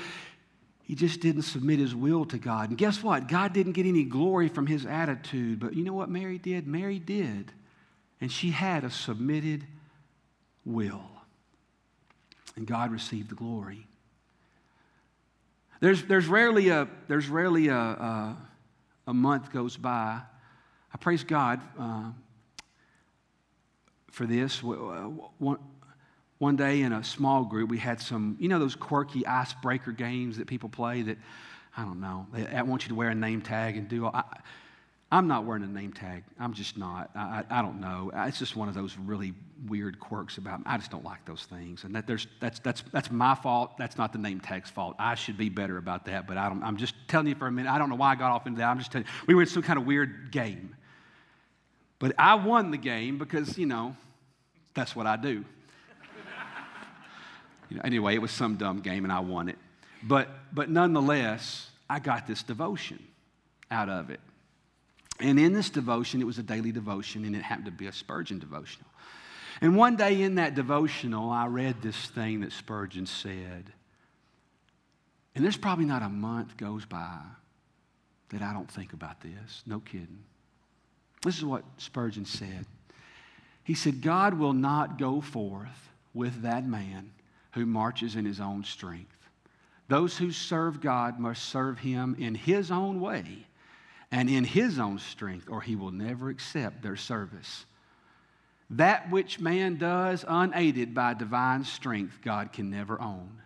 he 0.83 0.95
just 0.95 1.21
didn't 1.21 1.43
submit 1.43 1.79
his 1.79 1.95
will 1.95 2.25
to 2.25 2.37
God. 2.37 2.69
And 2.69 2.77
guess 2.77 3.01
what? 3.01 3.27
God 3.27 3.53
didn't 3.53 3.71
get 3.71 3.85
any 3.85 4.03
glory 4.03 4.49
from 4.49 4.67
his 4.67 4.85
attitude. 4.85 5.59
But 5.59 5.75
you 5.75 5.83
know 5.83 5.93
what 5.93 6.09
Mary 6.09 6.37
did? 6.37 6.67
Mary 6.67 6.99
did. 6.99 7.51
And 8.19 8.31
she 8.31 8.51
had 8.51 8.83
a 8.83 8.89
submitted 8.89 9.65
will. 10.65 11.09
And 12.55 12.67
God 12.67 12.91
received 12.91 13.29
the 13.29 13.35
glory. 13.35 13.87
There's, 15.79 16.03
there's 16.03 16.27
rarely, 16.27 16.69
a, 16.69 16.87
there's 17.07 17.27
rarely 17.27 17.67
a, 17.67 17.75
a, 17.75 18.37
a 19.07 19.13
month 19.13 19.51
goes 19.51 19.75
by. 19.75 20.21
I 20.93 20.97
praise 20.97 21.23
God. 21.23 21.59
Uh, 21.77 22.11
for 24.13 24.25
this. 24.25 24.63
Uh, 24.63 25.09
one, 25.39 25.57
one 26.37 26.55
day 26.55 26.81
in 26.81 26.93
a 26.93 27.03
small 27.03 27.43
group, 27.43 27.69
we 27.69 27.79
had 27.79 27.99
some, 27.99 28.37
you 28.39 28.47
know, 28.47 28.59
those 28.59 28.75
quirky 28.75 29.25
icebreaker 29.25 29.91
games 29.91 30.37
that 30.37 30.47
people 30.47 30.69
play 30.69 31.01
that, 31.01 31.17
I 31.75 31.83
don't 31.83 31.99
know, 31.99 32.27
they, 32.31 32.47
I 32.47 32.61
want 32.61 32.83
you 32.83 32.89
to 32.89 32.95
wear 32.95 33.09
a 33.09 33.15
name 33.15 33.41
tag 33.41 33.75
and 33.75 33.89
do 33.89 34.05
all. 34.05 34.11
I, 34.13 34.23
I'm 35.11 35.27
not 35.27 35.45
wearing 35.45 35.63
a 35.63 35.67
name 35.67 35.93
tag. 35.93 36.23
I'm 36.39 36.53
just 36.53 36.75
not. 36.75 37.11
I, 37.15 37.43
I, 37.47 37.61
don't 37.61 37.79
know. 37.79 38.11
It's 38.15 38.39
just 38.39 38.55
one 38.55 38.67
of 38.67 38.73
those 38.73 38.97
really 38.97 39.33
weird 39.67 39.99
quirks 39.99 40.39
about 40.39 40.59
me. 40.59 40.65
I 40.67 40.77
just 40.77 40.89
don't 40.89 41.03
like 41.03 41.23
those 41.25 41.43
things. 41.43 41.83
And 41.83 41.93
that 41.93 42.07
there's, 42.07 42.25
that's, 42.39 42.57
that's, 42.59 42.83
that's 42.91 43.11
my 43.11 43.35
fault. 43.35 43.77
That's 43.77 43.95
not 43.95 44.11
the 44.11 44.17
name 44.17 44.39
tag's 44.39 44.71
fault. 44.71 44.95
I 44.97 45.13
should 45.13 45.37
be 45.37 45.49
better 45.49 45.77
about 45.77 46.05
that, 46.05 46.25
but 46.25 46.37
I 46.37 46.49
don't, 46.49 46.63
I'm 46.63 46.77
just 46.77 46.95
telling 47.07 47.27
you 47.27 47.35
for 47.35 47.45
a 47.45 47.51
minute. 47.51 47.71
I 47.71 47.77
don't 47.77 47.89
know 47.89 47.95
why 47.95 48.11
I 48.11 48.15
got 48.15 48.31
off 48.31 48.47
into 48.47 48.57
that. 48.57 48.67
I'm 48.67 48.79
just 48.79 48.91
telling 48.91 49.05
you. 49.05 49.13
We 49.27 49.35
were 49.35 49.43
in 49.43 49.47
some 49.47 49.61
kind 49.61 49.77
of 49.77 49.85
weird 49.85 50.31
game. 50.31 50.75
But 51.99 52.15
I 52.17 52.33
won 52.33 52.71
the 52.71 52.77
game 52.77 53.19
because, 53.19 53.55
you 53.55 53.67
know, 53.67 53.95
that's 54.73 54.95
what 54.95 55.05
I 55.05 55.17
do. 55.17 55.45
you 57.69 57.77
know, 57.77 57.81
anyway, 57.83 58.15
it 58.15 58.21
was 58.21 58.31
some 58.31 58.55
dumb 58.55 58.81
game 58.81 59.03
and 59.03 59.11
I 59.11 59.19
won 59.19 59.49
it. 59.49 59.57
But, 60.03 60.29
but 60.53 60.69
nonetheless, 60.69 61.69
I 61.89 61.99
got 61.99 62.27
this 62.27 62.43
devotion 62.43 63.03
out 63.71 63.89
of 63.89 64.09
it. 64.09 64.19
And 65.19 65.39
in 65.39 65.53
this 65.53 65.69
devotion, 65.69 66.21
it 66.21 66.25
was 66.25 66.39
a 66.39 66.43
daily 66.43 66.71
devotion, 66.71 67.23
and 67.23 67.35
it 67.35 67.43
happened 67.43 67.65
to 67.65 67.71
be 67.71 67.87
a 67.87 67.93
Spurgeon 67.93 68.39
devotional. 68.39 68.89
And 69.61 69.77
one 69.77 69.95
day 69.95 70.21
in 70.21 70.35
that 70.35 70.55
devotional, 70.55 71.29
I 71.29 71.45
read 71.47 71.81
this 71.81 71.95
thing 72.07 72.41
that 72.41 72.51
Spurgeon 72.51 73.05
said. 73.05 73.71
And 75.35 75.43
there's 75.43 75.57
probably 75.57 75.85
not 75.85 76.01
a 76.01 76.09
month 76.09 76.57
goes 76.57 76.85
by 76.85 77.19
that 78.29 78.41
I 78.41 78.53
don't 78.53 78.69
think 78.69 78.93
about 78.93 79.21
this. 79.21 79.63
No 79.65 79.79
kidding. 79.79 80.23
This 81.23 81.37
is 81.37 81.45
what 81.45 81.63
Spurgeon 81.77 82.25
said. 82.25 82.65
He 83.63 83.73
said, 83.75 84.01
God 84.01 84.33
will 84.33 84.53
not 84.53 84.97
go 84.97 85.21
forth 85.21 85.89
with 86.13 86.41
that 86.41 86.67
man 86.67 87.11
who 87.51 87.65
marches 87.65 88.15
in 88.15 88.25
his 88.25 88.39
own 88.39 88.63
strength. 88.63 89.15
Those 89.87 90.17
who 90.17 90.31
serve 90.31 90.81
God 90.81 91.19
must 91.19 91.43
serve 91.43 91.79
him 91.79 92.15
in 92.19 92.35
his 92.35 92.71
own 92.71 92.99
way 92.99 93.45
and 94.11 94.29
in 94.29 94.43
his 94.43 94.79
own 94.79 94.99
strength, 94.99 95.47
or 95.49 95.61
he 95.61 95.75
will 95.75 95.91
never 95.91 96.29
accept 96.29 96.81
their 96.81 96.95
service. 96.95 97.65
That 98.69 99.09
which 99.11 99.39
man 99.39 99.77
does 99.77 100.25
unaided 100.27 100.93
by 100.93 101.13
divine 101.13 101.63
strength, 101.63 102.19
God 102.23 102.53
can 102.53 102.69
never 102.69 103.01
own. 103.01 103.41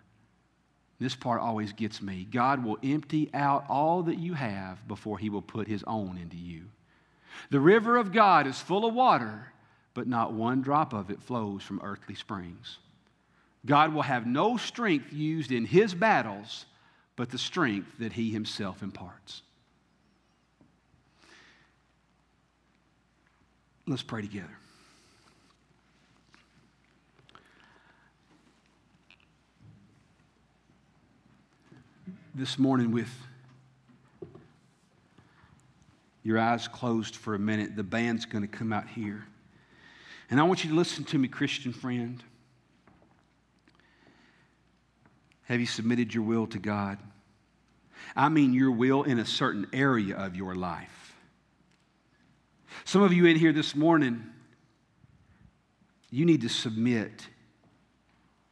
This 1.00 1.16
part 1.16 1.42
always 1.42 1.74
gets 1.74 2.02
me. 2.02 2.28
God 2.30 2.64
will 2.64 2.78
empty 2.84 3.30
out 3.34 3.66
all 3.70 4.04
that 4.04 4.18
you 4.18 4.34
have 4.34 4.88
before 4.88 5.18
he 5.18 5.30
will 5.30 5.42
put 5.42 5.68
his 5.68 5.84
own 5.86 6.18
into 6.18 6.38
you. 6.38 6.64
The 7.50 7.60
river 7.60 7.98
of 7.98 8.12
God 8.12 8.48
is 8.48 8.60
full 8.60 8.86
of 8.86 8.94
water, 8.94 9.54
but 9.98 10.06
not 10.06 10.32
one 10.32 10.62
drop 10.62 10.94
of 10.94 11.10
it 11.10 11.20
flows 11.20 11.64
from 11.64 11.82
earthly 11.84 12.14
springs. 12.14 12.78
God 13.66 13.96
will 13.96 14.04
have 14.04 14.28
no 14.28 14.56
strength 14.56 15.12
used 15.12 15.52
in 15.52 15.66
his 15.66 15.96
battles, 15.96 16.68
but 17.16 17.32
the 17.32 17.40
strength 17.40 17.98
that 17.98 18.14
he 18.14 18.30
himself 18.30 18.84
imparts. 18.84 19.42
Let's 23.88 24.04
pray 24.04 24.22
together. 24.22 24.56
This 32.36 32.60
morning, 32.60 32.92
with 32.92 33.10
your 36.22 36.38
eyes 36.38 36.68
closed 36.68 37.16
for 37.16 37.34
a 37.34 37.40
minute, 37.40 37.76
the 37.76 37.82
band's 37.82 38.26
going 38.26 38.44
to 38.44 38.48
come 38.48 38.72
out 38.72 38.88
here. 38.88 39.26
And 40.30 40.40
I 40.40 40.44
want 40.44 40.64
you 40.64 40.70
to 40.72 40.76
listen 40.76 41.04
to 41.06 41.18
me, 41.18 41.28
Christian 41.28 41.72
friend. 41.72 42.22
Have 45.44 45.60
you 45.60 45.66
submitted 45.66 46.14
your 46.14 46.24
will 46.24 46.48
to 46.48 46.60
God? 46.60 46.98
I 48.16 48.30
mean, 48.30 48.54
your 48.54 48.72
will 48.72 49.04
in 49.04 49.20
a 49.20 49.26
certain 49.26 49.68
area 49.72 50.16
of 50.16 50.36
your 50.36 50.56
life. 50.56 51.16
Some 52.84 53.02
of 53.02 53.14
you 53.14 53.26
in 53.26 53.38
here 53.38 53.54
this 53.54 53.76
morning, 53.76 54.24
you 56.10 56.26
need 56.26 56.42
to 56.42 56.50
submit 56.50 57.28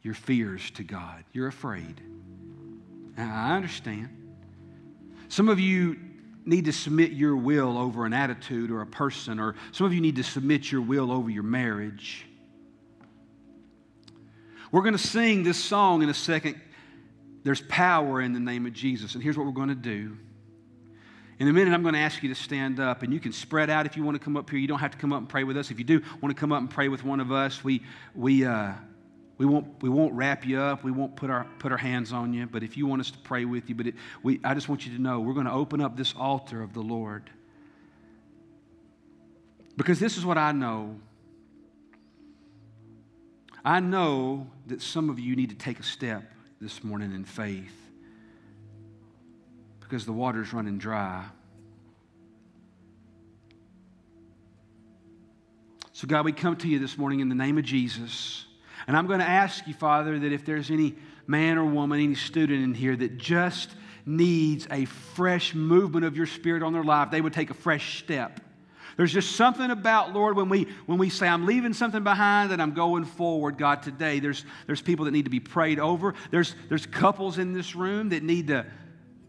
your 0.02 0.14
fears 0.14 0.70
to 0.72 0.82
God. 0.82 1.24
You're 1.32 1.48
afraid. 1.48 2.00
I 3.18 3.56
understand. 3.56 4.08
Some 5.28 5.48
of 5.48 5.58
you 5.58 5.98
need 6.46 6.64
to 6.66 6.72
submit 6.72 7.12
your 7.12 7.36
will 7.36 7.76
over 7.76 8.06
an 8.06 8.12
attitude 8.12 8.70
or 8.70 8.80
a 8.80 8.86
person, 8.86 9.38
or 9.38 9.56
some 9.72 9.86
of 9.86 9.92
you 9.92 10.00
need 10.00 10.16
to 10.16 10.22
submit 10.22 10.70
your 10.70 10.80
will 10.80 11.12
over 11.12 11.28
your 11.28 11.42
marriage. 11.42 12.24
We're 14.72 14.82
going 14.82 14.96
to 14.96 14.98
sing 14.98 15.42
this 15.42 15.62
song 15.62 16.02
in 16.02 16.08
a 16.08 16.14
second 16.14 16.60
there's 17.46 17.60
power 17.60 18.20
in 18.20 18.32
the 18.32 18.40
name 18.40 18.66
of 18.66 18.72
Jesus. 18.72 19.14
And 19.14 19.22
here's 19.22 19.38
what 19.38 19.46
we're 19.46 19.52
going 19.52 19.68
to 19.68 19.76
do. 19.76 20.16
In 21.38 21.46
a 21.46 21.52
minute, 21.52 21.72
I'm 21.72 21.82
going 21.82 21.94
to 21.94 22.00
ask 22.00 22.20
you 22.24 22.28
to 22.28 22.34
stand 22.34 22.80
up, 22.80 23.04
and 23.04 23.14
you 23.14 23.20
can 23.20 23.32
spread 23.32 23.70
out 23.70 23.86
if 23.86 23.96
you 23.96 24.02
want 24.02 24.16
to 24.16 24.18
come 24.18 24.36
up 24.36 24.50
here. 24.50 24.58
You 24.58 24.66
don't 24.66 24.80
have 24.80 24.90
to 24.90 24.98
come 24.98 25.12
up 25.12 25.20
and 25.20 25.28
pray 25.28 25.44
with 25.44 25.56
us. 25.56 25.70
If 25.70 25.78
you 25.78 25.84
do 25.84 26.02
want 26.20 26.34
to 26.34 26.40
come 26.40 26.50
up 26.50 26.58
and 26.58 26.68
pray 26.68 26.88
with 26.88 27.04
one 27.04 27.20
of 27.20 27.30
us, 27.30 27.62
we, 27.62 27.82
we, 28.16 28.44
uh, 28.44 28.72
we, 29.38 29.44
won't, 29.44 29.82
we 29.82 29.88
won't 29.88 30.14
wrap 30.14 30.46
you 30.46 30.60
up. 30.60 30.82
We 30.82 30.90
won't 30.90 31.14
put 31.14 31.28
our, 31.28 31.46
put 31.58 31.70
our 31.70 31.78
hands 31.78 32.12
on 32.12 32.32
you. 32.32 32.46
But 32.46 32.62
if 32.62 32.76
you 32.76 32.86
want 32.86 33.00
us 33.00 33.10
to 33.10 33.18
pray 33.18 33.44
with 33.44 33.68
you, 33.68 33.74
but 33.74 33.88
it, 33.88 33.94
we, 34.22 34.40
I 34.42 34.54
just 34.54 34.68
want 34.68 34.86
you 34.86 34.96
to 34.96 35.02
know 35.02 35.20
we're 35.20 35.34
going 35.34 35.46
to 35.46 35.52
open 35.52 35.80
up 35.80 35.96
this 35.96 36.14
altar 36.16 36.62
of 36.62 36.72
the 36.72 36.80
Lord. 36.80 37.28
Because 39.76 40.00
this 40.00 40.16
is 40.16 40.24
what 40.24 40.38
I 40.38 40.52
know. 40.52 40.96
I 43.62 43.80
know 43.80 44.46
that 44.68 44.80
some 44.80 45.10
of 45.10 45.18
you 45.18 45.36
need 45.36 45.50
to 45.50 45.56
take 45.56 45.80
a 45.80 45.82
step 45.82 46.22
this 46.60 46.82
morning 46.82 47.12
in 47.12 47.24
faith 47.24 47.74
because 49.80 50.06
the 50.06 50.12
water's 50.12 50.52
running 50.52 50.78
dry. 50.78 51.24
So, 55.92 56.06
God, 56.06 56.24
we 56.24 56.32
come 56.32 56.56
to 56.56 56.68
you 56.68 56.78
this 56.78 56.96
morning 56.96 57.20
in 57.20 57.28
the 57.28 57.34
name 57.34 57.58
of 57.58 57.64
Jesus. 57.64 58.45
And 58.86 58.96
I'm 58.96 59.06
going 59.06 59.20
to 59.20 59.28
ask 59.28 59.66
you, 59.66 59.74
Father, 59.74 60.18
that 60.18 60.32
if 60.32 60.44
there's 60.44 60.70
any 60.70 60.94
man 61.26 61.58
or 61.58 61.64
woman, 61.64 62.00
any 62.00 62.14
student 62.14 62.62
in 62.62 62.74
here 62.74 62.94
that 62.96 63.18
just 63.18 63.70
needs 64.04 64.66
a 64.70 64.84
fresh 64.84 65.54
movement 65.54 66.04
of 66.04 66.16
your 66.16 66.26
spirit 66.26 66.62
on 66.62 66.72
their 66.72 66.84
life, 66.84 67.10
they 67.10 67.20
would 67.20 67.32
take 67.32 67.50
a 67.50 67.54
fresh 67.54 67.98
step. 67.98 68.40
There's 68.96 69.12
just 69.12 69.36
something 69.36 69.70
about, 69.70 70.14
Lord, 70.14 70.36
when 70.36 70.48
we, 70.48 70.68
when 70.86 70.96
we 70.96 71.10
say, 71.10 71.28
I'm 71.28 71.44
leaving 71.44 71.74
something 71.74 72.02
behind 72.02 72.52
and 72.52 72.62
I'm 72.62 72.72
going 72.72 73.04
forward, 73.04 73.58
God, 73.58 73.82
today, 73.82 74.20
there's, 74.20 74.44
there's 74.66 74.80
people 74.80 75.04
that 75.04 75.10
need 75.10 75.26
to 75.26 75.30
be 75.30 75.40
prayed 75.40 75.78
over. 75.78 76.14
There's, 76.30 76.54
there's 76.68 76.86
couples 76.86 77.36
in 77.36 77.52
this 77.52 77.74
room 77.74 78.10
that 78.10 78.22
need 78.22 78.46
to 78.46 78.64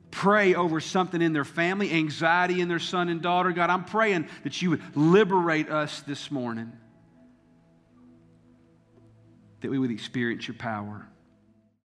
pray 0.09 0.55
over 0.55 0.79
something 0.79 1.21
in 1.21 1.33
their 1.33 1.43
family, 1.43 1.91
anxiety 1.91 2.61
in 2.61 2.69
their 2.69 2.79
son 2.79 3.09
and 3.09 3.21
daughter. 3.21 3.51
God, 3.51 3.69
I'm 3.69 3.83
praying 3.83 4.29
that 4.43 4.61
you 4.61 4.69
would 4.69 4.81
liberate 4.95 5.69
us 5.69 6.01
this 6.01 6.31
morning, 6.31 6.71
that 9.61 9.71
we 9.71 9.79
would 9.79 9.91
experience 9.91 10.47
your 10.47 10.55
power. 10.55 11.07